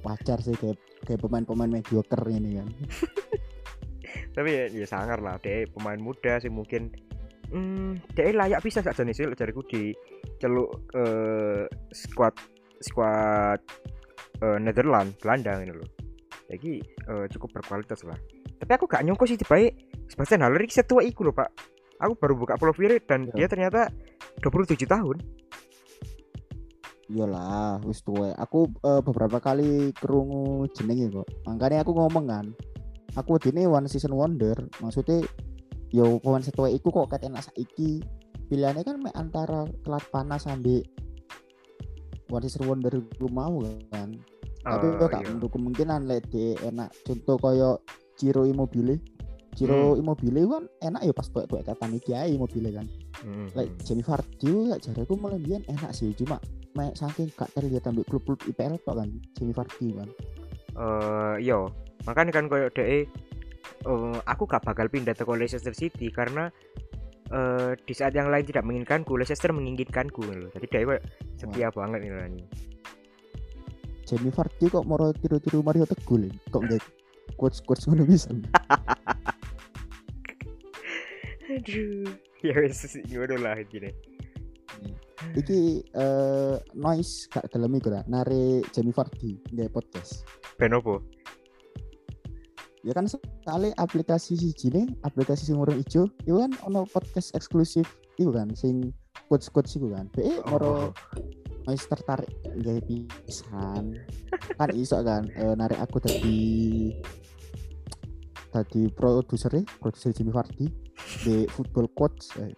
Wajar 0.06 0.40
sih 0.40 0.56
kayak 0.56 0.80
kayak 1.04 1.20
pemain-pemain 1.20 1.72
mediocre 1.72 2.24
ini 2.30 2.60
kan. 2.60 2.68
Tapi 4.34 4.50
ya, 4.50 4.66
ya 4.72 4.88
sangar 4.88 5.20
lah 5.20 5.38
dia 5.42 5.66
pemain 5.70 6.00
muda 6.00 6.38
sih 6.40 6.52
mungkin 6.52 6.94
hmm, 7.52 8.14
dia 8.14 8.32
layak 8.34 8.62
bisa 8.62 8.80
saja 8.80 9.02
nih 9.02 9.16
sih 9.16 9.26
jariku 9.34 9.62
di 9.66 9.94
celuk 10.38 10.70
eh, 10.96 11.66
squad 11.92 12.36
squad 12.80 13.60
eh, 14.42 14.58
Netherlands 14.62 15.18
Belanda 15.20 15.60
gitu 15.62 15.76
loh. 15.78 15.90
Jadi 16.50 16.72
eh, 16.84 17.26
cukup 17.34 17.50
berkualitas 17.62 18.02
lah. 18.06 18.18
Tapi 18.60 18.72
aku 18.76 18.86
gak 18.92 19.04
nyongko 19.08 19.24
sih 19.24 19.40
tiba 19.40 19.56
Sebastian 20.10 20.44
Haller 20.44 20.60
iki 20.66 20.76
setua 20.76 21.06
iku 21.06 21.30
loh 21.30 21.36
pak. 21.36 21.50
Aku 22.00 22.16
baru 22.16 22.34
buka 22.40 22.56
profil 22.56 23.00
dan 23.04 23.28
Ya. 23.32 23.44
dia 23.44 23.48
ternyata 23.52 23.92
27 24.42 24.88
tahun. 24.88 25.20
Iyalah, 27.10 27.82
wis 27.90 28.06
tuwe. 28.06 28.30
Aku 28.38 28.70
uh, 28.86 29.02
beberapa 29.02 29.42
kali 29.42 29.90
kerungu 29.98 30.70
jenenge 30.78 31.10
kok. 31.10 31.28
Makanya 31.50 31.82
aku 31.82 31.92
ngomong 31.98 32.26
kan. 32.30 32.46
Aku 33.18 33.42
dini 33.42 33.66
one 33.66 33.90
season 33.90 34.14
wonder. 34.14 34.54
Maksudnya 34.80 35.26
yo 35.90 36.22
pemain 36.22 36.44
setua 36.44 36.70
iku 36.70 36.92
kok 36.92 37.10
ket 37.10 37.26
enak 37.26 37.42
saiki. 37.42 38.04
Pilihannya 38.50 38.82
kan 38.82 38.98
me 38.98 39.10
antara 39.14 39.66
kelas 39.82 40.06
panas 40.10 40.46
sambil 40.46 40.82
one 42.30 42.44
season 42.44 42.70
wonder 42.70 42.94
iku 42.94 43.28
mau 43.30 43.62
kan. 43.90 44.14
Tapi 44.60 44.86
Oh, 44.86 45.00
yo 45.00 45.06
gak 45.08 45.24
iya. 45.24 45.28
menutup 45.32 45.52
kemungkinan 45.56 46.06
lek 46.06 46.28
de 46.30 46.54
enak 46.62 46.92
contoh 47.02 47.38
koyo 47.40 47.72
Ciro 48.20 48.44
Immobile. 48.44 49.00
Ciro 49.56 49.96
Hmm. 49.96 50.02
Immobile 50.04 50.42
kan 50.46 50.64
enak 50.84 51.02
ya 51.04 51.14
pas 51.16 51.28
tuwek-tuwek 51.28 51.66
kapan 51.66 51.96
iki 51.96 52.12
ae 52.14 52.36
Immobile 52.36 52.70
kan. 52.76 52.86
Hmm, 53.24 53.48
Like 53.58 53.72
hmm. 53.74 53.82
Jamie 53.82 54.06
Vardy 54.06 54.52
lek 54.70 54.80
jareku 54.84 55.18
mulai 55.18 55.40
biyen 55.40 55.64
enak 55.66 55.92
sih 55.92 56.14
cuma 56.14 56.38
mek 56.78 56.94
saking 56.94 57.34
gak 57.34 57.50
terlihat 57.52 57.90
ambil 57.90 58.06
klub-klub 58.06 58.38
IPL 58.46 58.78
tok 58.86 59.02
kan 59.02 59.10
Jamie 59.34 59.56
Vardy 59.56 59.88
kan. 59.98 60.10
eh 60.80 61.36
yo 61.44 61.68
makanya 62.08 62.32
kan 62.36 62.46
koyo 62.48 62.68
dhek 62.72 62.88
eh 62.88 63.04
aku 64.28 64.44
gak 64.48 64.64
bakal 64.64 64.88
pindah 64.92 65.16
ke 65.16 65.24
Leicester 65.24 65.76
City 65.76 66.12
karena 66.12 66.52
eh 67.30 67.74
di 67.84 67.94
saat 67.94 68.16
yang 68.16 68.32
lain 68.32 68.46
tidak 68.46 68.66
menginginkanku 68.66 69.16
Leicester 69.16 69.52
menginginkanku 69.52 70.24
loh 70.24 70.50
jadi 70.56 70.68
koyo 70.68 71.00
setia 71.40 71.72
banget 71.72 72.04
ini 72.04 72.12
Rani. 72.12 72.44
Jamie 74.10 74.34
Vardy 74.34 74.74
kok 74.74 74.90
moro 74.90 75.14
tiru-tiru 75.14 75.62
Mario 75.62 75.86
Teguh. 75.86 76.34
Kok 76.50 76.66
nggak 76.66 76.82
quotes 77.38 77.62
quotes 77.62 77.86
ngono 77.86 78.10
bisa. 78.10 78.34
aduh 81.50 82.06
ya 82.46 82.54
wis 82.62 82.86
ngono 83.10 83.36
lah 83.42 83.58
gini 83.66 83.90
Iki 85.36 85.92
eh 85.94 86.56
noise 86.78 87.28
gak 87.28 87.52
dalam 87.52 87.76
iku 87.76 87.92
nare 88.08 88.64
Jamie 88.72 88.96
Vardy 88.96 89.36
nggak 89.52 89.74
podcast. 89.74 90.24
ben 90.56 90.72
opo 90.74 91.04
Ya 92.88 92.96
kan 92.96 93.12
sekali 93.12 93.76
aplikasi 93.76 94.40
si 94.40 94.56
nih, 94.72 94.88
aplikasi 95.04 95.52
sing 95.52 95.60
warna 95.60 95.76
ijo, 95.76 96.08
itu 96.24 96.40
kan 96.40 96.52
ono 96.64 96.88
podcast 96.88 97.36
eksklusif 97.36 97.86
itu 98.16 98.32
kan 98.32 98.56
sing 98.56 98.96
quotes 99.28 99.52
quotes 99.52 99.76
itu 99.76 99.92
kan. 99.92 100.08
Be 100.16 100.40
moro 100.48 100.72
oh 100.72 100.88
noise 101.68 101.86
tertarik 101.92 102.32
nggak 102.56 102.88
pisan. 103.28 104.00
kan 104.60 104.70
iso 104.76 104.96
kan 105.04 105.28
eh, 105.36 105.54
narik 105.60 105.80
aku 105.80 106.00
tadi 106.00 106.40
tadi 108.50 108.90
produser 108.90 109.62
produser 109.78 110.12
Jamie 110.12 110.34
Vardy 110.34 110.68
di 111.24 111.46
football 111.48 111.88
coach 111.94 112.34
eh. 112.42 112.54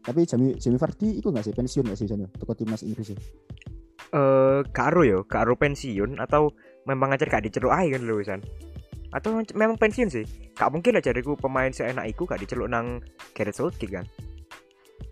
tapi 0.00 0.24
Jamie 0.24 0.56
Jamie 0.56 0.80
Vardy 0.80 1.20
itu 1.20 1.28
nggak 1.28 1.44
sih 1.44 1.54
pensiun 1.54 1.84
nggak 1.86 1.98
sih 2.00 2.08
Jamie 2.08 2.28
toko 2.40 2.56
timnas 2.56 2.82
Inggris 2.82 3.14
ya 3.14 3.18
eh 4.10 4.60
karo 4.74 5.06
yo 5.06 5.22
karo 5.28 5.54
pensiun 5.54 6.18
atau 6.18 6.50
memang 6.90 7.14
aja 7.14 7.22
gak 7.22 7.46
diceluk 7.46 7.70
ae 7.70 7.94
kan 7.94 8.02
lho 8.02 8.18
wisan 8.18 8.42
atau 9.10 9.42
memang 9.58 9.74
pensiun 9.74 10.06
sih. 10.10 10.22
Gak 10.54 10.70
mungkin 10.70 10.98
aja 10.98 11.10
dariku 11.10 11.34
pemain 11.34 11.70
seenak 11.74 12.06
iku 12.06 12.26
gak 12.26 12.42
diceluk 12.42 12.70
nang 12.70 13.02
Gareth 13.34 13.58
Southgate 13.58 14.02
kan. 14.02 14.06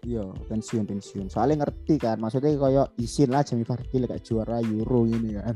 Iya 0.06 0.22
pensiun 0.46 0.86
pensiun. 0.86 1.26
Soalnya 1.26 1.66
ngerti 1.66 1.98
kan. 1.98 2.22
Maksudnya 2.22 2.54
kayak 2.54 2.94
izin 3.02 3.34
lah 3.34 3.42
Jamie 3.42 3.66
Vardy 3.66 4.06
gak 4.06 4.22
juara 4.22 4.62
Euro 4.62 5.02
ini 5.06 5.34
kan. 5.34 5.54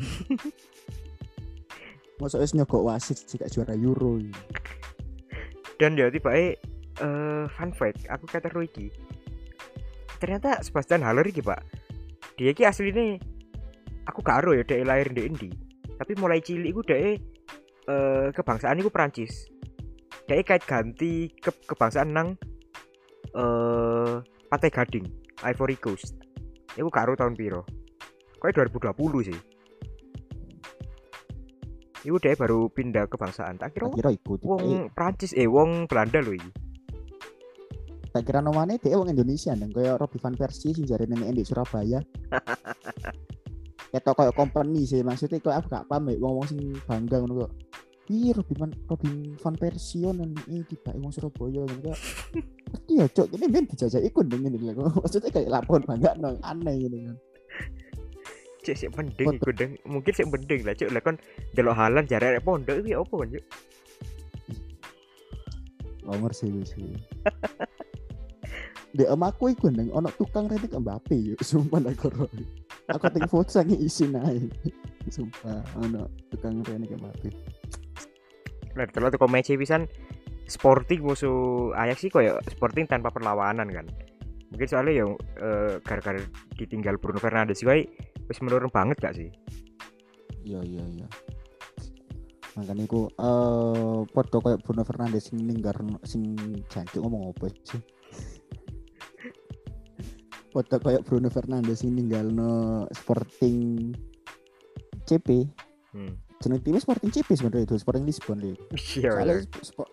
Wis 2.22 2.54
nyogok 2.54 2.86
wasit 2.86 3.18
sih 3.18 3.38
gak 3.38 3.50
juara 3.50 3.74
Euro 3.78 4.18
ini. 4.18 4.34
dan 5.80 5.98
ya 5.98 6.06
tiba 6.14 6.30
eh 6.30 6.54
fun 7.50 7.74
fact 7.74 8.06
aku 8.06 8.30
kata 8.30 8.54
iki 8.62 8.86
ternyata 10.22 10.62
Sebastian 10.62 11.02
Haller 11.02 11.26
iki 11.26 11.42
pak. 11.42 11.58
Dia 12.38 12.54
iki 12.54 12.62
aslinya 12.62 13.18
aku 14.06 14.22
gak 14.22 14.46
ero 14.46 14.54
ya 14.54 14.62
dia 14.62 14.86
lahir 14.86 15.10
di 15.10 15.26
Indi 15.26 15.50
tapi 15.98 16.12
mulai 16.16 16.40
cilik 16.40 16.70
iku 16.72 16.80
dia 16.86 16.96
eh 16.96 17.16
kebangsaan 18.32 18.78
iku 18.78 18.90
Prancis 18.94 19.50
dia 20.26 20.40
kait 20.46 20.62
ganti 20.64 21.28
ke 21.34 21.50
kebangsaan 21.66 22.14
nang 22.14 22.28
eh 23.34 24.14
Pantai 24.52 24.68
Gading 24.68 25.08
Ivory 25.48 25.80
Coast. 25.80 26.12
Iku 26.76 26.92
gak 26.92 27.08
ero 27.08 27.16
tahun 27.16 27.32
piro. 27.32 27.64
Kayaknya 28.36 28.68
2020 28.68 29.32
sih. 29.32 29.38
Iku 32.04 32.20
dia 32.20 32.36
baru 32.36 32.68
pindah 32.68 33.08
kebangsaan. 33.08 33.56
Tak 33.56 33.72
kira 33.72 33.88
tak 33.88 33.96
kira 33.96 34.10
ikut 34.12 34.40
wong 34.44 34.92
Prancis 34.92 35.32
eh 35.32 35.48
wong 35.48 35.88
Belanda 35.88 36.20
loh 36.20 36.36
tak 38.12 38.28
kira 38.28 38.44
nomane 38.44 38.76
dia 38.76 39.00
wong 39.00 39.08
Indonesia 39.08 39.56
nang 39.56 39.72
kayak 39.72 39.96
Robby 39.96 40.20
van 40.20 40.36
Persie 40.36 40.76
sing 40.76 40.84
jare 40.84 41.08
nenek 41.08 41.32
di 41.32 41.48
Surabaya 41.48 41.96
ketok 43.92 44.14
kayak 44.16 44.34
company 44.34 44.82
sih. 44.88 45.04
Maksudnya 45.04 45.38
kayak 45.38 45.62
aku 45.62 45.68
gak 45.70 45.86
paham 45.86 46.08
ya 46.08 46.16
wong 46.18 46.32
wong 46.40 46.46
sing 46.48 46.60
bangga 46.88 47.20
ngono 47.20 47.46
kok. 47.46 47.52
Iya 48.10 48.34
Robby 48.34 48.54
van 48.58 48.72
Robby 48.90 49.10
van 49.38 49.54
Persie 49.54 50.10
nan 50.10 50.34
ini 50.50 50.64
tiba 50.66 50.90
wong 50.96 51.12
Surabaya 51.12 51.60
ngono 51.62 51.92
kok. 51.92 51.98
Ngerti 52.72 52.92
ya 52.96 53.06
cok 53.06 53.26
ini 53.36 53.46
ben 53.52 53.64
dijajah 53.68 54.00
ikut 54.00 54.26
dengan 54.32 54.56
ini 54.56 54.72
lah 54.72 54.88
maksudnya 55.04 55.28
kayak 55.28 55.52
lapor 55.52 55.80
bangga 55.84 56.16
nang 56.16 56.40
aneh 56.40 56.88
gitu 56.88 56.96
kan 56.96 57.16
Cek 58.62 58.76
sik 58.78 58.90
mending 58.94 59.26
Foto. 59.26 59.38
iku 59.42 59.50
deng. 59.52 59.72
Mungkin 59.84 60.12
sik 60.14 60.30
mending 60.30 60.62
lah 60.62 60.74
cuk. 60.78 60.88
Lah 60.94 61.02
kon 61.02 61.16
delok 61.52 61.74
halan 61.76 62.06
jarak 62.06 62.40
pondok 62.46 62.80
iki 62.80 62.94
opo 62.96 63.20
kan 63.20 63.28
cuk. 63.34 63.44
nomor 66.02 66.30
sih 66.34 66.50
sih 66.66 66.82
di 68.92 69.08
om 69.08 69.22
aku 69.24 69.56
iku 69.56 69.72
nang 69.72 69.88
ono 69.88 70.12
tukang 70.12 70.50
retik 70.50 70.76
Mbappe 70.76 71.16
yuk 71.16 71.40
sumpah 71.40 71.80
nak 71.80 71.96
aku 72.90 73.06
tinggal 73.12 73.30
foto 73.30 73.50
sangi 73.50 73.78
isi 73.78 74.10
naik 74.10 74.50
sumpah 75.10 75.62
ono 75.82 76.10
tukang 76.30 76.62
retik 76.66 76.98
Mbappe 76.98 77.30
Lah 78.72 78.88
delok 78.88 79.12
teko 79.12 79.28
Messi 79.28 79.60
pisan 79.60 79.84
Sporting 80.48 81.04
musuh 81.04 81.70
Ajax 81.76 82.02
sih 82.02 82.10
koyo 82.10 82.40
Sporting 82.48 82.88
tanpa 82.88 83.12
perlawanan 83.12 83.68
kan. 83.68 83.84
Mungkin 84.48 84.64
soalnya 84.64 85.04
yang 85.04 85.10
eh, 85.36 85.76
gara-gara 85.84 86.16
ditinggal 86.56 86.96
Bruno 86.96 87.20
Fernandes 87.20 87.60
wae 87.68 87.84
wis 88.32 88.40
menurun 88.40 88.72
banget 88.72 88.96
gak 89.00 89.16
sih? 89.16 89.28
iya 90.42 90.60
iya 90.66 90.84
iya 90.90 91.06
makanya 92.52 92.84
aku 92.84 93.08
eh 93.16 94.00
foto 94.12 94.36
kayak 94.44 94.60
Bruno 94.60 94.82
Fernandes 94.84 95.32
sing 95.32 95.40
ninggar 95.40 95.72
sing 96.04 96.36
jancuk 96.68 97.00
ngomong 97.00 97.32
apa 97.32 97.48
sih 97.64 97.80
foto 100.52 100.76
kayak 100.78 101.02
Bruno 101.02 101.26
Fernandes 101.26 101.80
sing 101.80 101.92
ninggal 101.92 102.28
no 102.28 102.52
Sporting 102.92 103.90
CP 105.02 105.48
Hmm. 105.90 106.16
jeneng 106.38 106.60
timnya 106.60 106.80
Sporting 106.80 107.10
CP 107.10 107.28
sebenarnya 107.32 107.64
itu 107.66 107.76
Sporting 107.76 108.04
Lisbon 108.04 108.38
deh 108.38 108.56
Iya. 108.96 109.10
soalnya 109.10 109.36
iya. 109.38 109.60
Spo- 109.60 109.92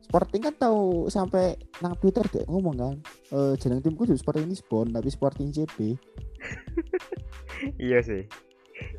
Sporting 0.00 0.42
kan 0.42 0.54
tahu 0.56 0.82
sampai 1.06 1.54
nang 1.80 1.94
Twitter 1.96 2.22
deh 2.24 2.42
ngomong 2.44 2.74
kan 2.76 2.94
eh 3.30 3.54
jeneng 3.56 3.78
timku 3.78 4.02
juga 4.02 4.14
Sporting 4.16 4.46
Lisbon 4.46 4.90
tapi 4.90 5.06
Sporting 5.08 5.50
CP 5.50 5.98
Iya 7.78 8.00
sih. 8.00 8.22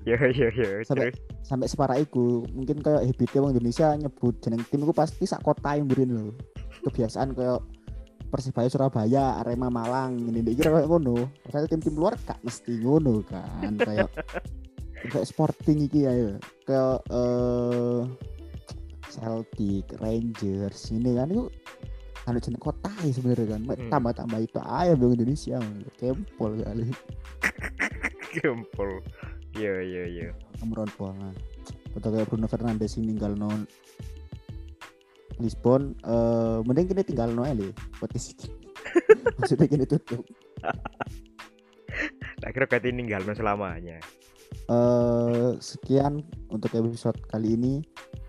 Iya 0.03 0.17
iya 0.29 0.47
iya. 0.51 0.69
Sampai- 0.83 1.09
Terus 1.09 1.17
sampai 1.41 1.67
separah 1.67 1.97
iku 1.97 2.45
mungkin 2.49 2.79
kayak 2.79 3.01
habitnya 3.03 3.39
orang 3.39 3.53
Indonesia 3.53 3.87
nyebut 3.93 4.37
jeneng 4.39 4.61
timku 4.65 4.91
pasti 4.91 5.23
sak 5.23 5.41
kota 5.41 5.73
yang 5.73 5.87
burin 5.87 6.11
loh 6.11 6.31
kebiasaan 6.81 7.33
kayak 7.33 7.59
Persibaya 8.31 8.71
Surabaya 8.71 9.37
Arema 9.37 9.67
Malang 9.67 10.15
ini 10.17 10.39
dia 10.41 10.55
kira 10.55 10.79
kayak 10.79 10.87
ngono 10.87 11.27
ternyata 11.43 11.67
tim-tim 11.67 11.95
luar 11.99 12.15
gak 12.23 12.39
mesti 12.41 12.79
ngono 12.79 13.19
kan 13.27 13.75
kayak 13.75 14.07
kayak 15.11 15.27
Sporting 15.27 15.85
iki 15.85 16.07
ya 16.07 16.39
kayak 16.63 17.03
eh 17.11 18.01
Celtic 19.11 19.91
Rangers 19.99 20.79
ini 20.89 21.11
kan 21.11 21.27
itu 21.27 21.51
anu 22.23 22.37
jeneng 22.37 22.61
kota 22.61 22.87
ya 23.03 23.11
sebenarnya 23.11 23.47
kan 23.51 23.61
Hmm. 23.67 23.89
tambah 23.91 24.13
tambah 24.15 24.39
itu 24.39 24.59
aja 24.61 24.93
bang 24.95 25.11
Indonesia 25.11 25.57
kempol 25.97 26.51
kali 26.61 26.85
gempol. 28.39 29.03
Iya 29.51 29.73
iya 29.83 30.03
iya. 30.07 30.27
Cameron 30.55 30.87
Polan 30.95 31.35
foto 31.91 32.07
kayak 32.07 32.31
Bruno 32.31 32.47
Fernandes 32.47 32.95
yang 32.95 33.11
tinggal 33.11 33.35
non 33.35 33.67
Lisbon 35.41 35.97
eh 35.99 36.57
mending 36.63 36.87
kini 36.87 37.03
tinggal 37.03 37.29
no 37.29 37.41
aja 37.41 37.65
buat 37.97 38.09
di 38.09 38.21
sini 38.21 38.47
maksudnya 39.37 39.67
kini 39.67 39.85
tutup 39.85 40.21
Tak 42.41 42.51
kira 42.51 42.65
kata 42.65 42.89
ninggal 42.89 43.21
selamanya. 43.31 44.01
eh 44.65 45.49
sekian 45.57 46.21
untuk 46.49 46.73
episode 46.73 47.17
kali 47.27 47.53
ini 47.53 47.73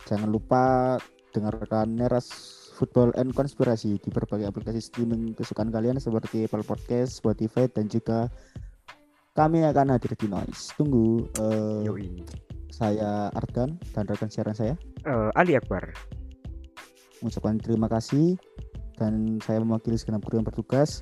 jangan 0.05 0.29
lupa 0.29 0.97
dengarkan 1.33 1.97
Neras 1.97 2.29
Football 2.75 3.15
and 3.15 3.33
Konspirasi 3.33 3.97
di 3.97 4.09
berbagai 4.09 4.49
aplikasi 4.49 4.83
streaming 4.83 5.33
kesukaan 5.33 5.71
kalian 5.71 5.97
seperti 5.97 6.45
Apple 6.45 6.61
Podcast, 6.63 7.21
Spotify 7.21 7.69
dan 7.69 7.87
juga 7.87 8.27
kami 9.33 9.65
akan 9.65 9.95
hadir 9.95 10.13
di 10.13 10.27
Noise. 10.27 10.75
Tunggu 10.75 11.25
Yoi. 11.87 12.21
saya 12.69 13.33
Ardan 13.33 13.81
dan 13.93 14.05
rekan 14.05 14.29
siaran 14.29 14.53
saya 14.53 14.75
Eh, 15.03 15.31
Ali 15.35 15.55
Akbar. 15.55 15.89
Mengucapkan 17.23 17.57
terima 17.62 17.87
kasih 17.87 18.37
dan 18.99 19.39
saya 19.41 19.62
mewakili 19.62 19.97
segenap 19.97 20.27
kru 20.27 20.43
yang 20.43 20.47
bertugas. 20.47 21.01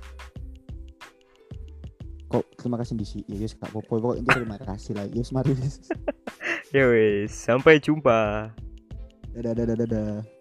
Kok 2.30 2.46
terima 2.60 2.78
kasih 2.78 2.94
di 2.94 3.06
sini 3.08 3.24
ya 3.26 3.42
wis 3.42 3.58
gak 3.58 3.74
apa-apa. 3.74 3.98
Pokoknya 3.98 4.30
terima 4.30 4.58
kasih 4.60 4.92
lah. 4.94 5.08
Yes 5.10 5.34
mari. 5.34 5.56
Wis. 5.60 5.82
Ya 6.70 6.86
sampai 7.26 7.82
jumpa. 7.82 8.54
dadah 9.34 9.54
dadah 9.54 9.76
dadah 9.86 10.39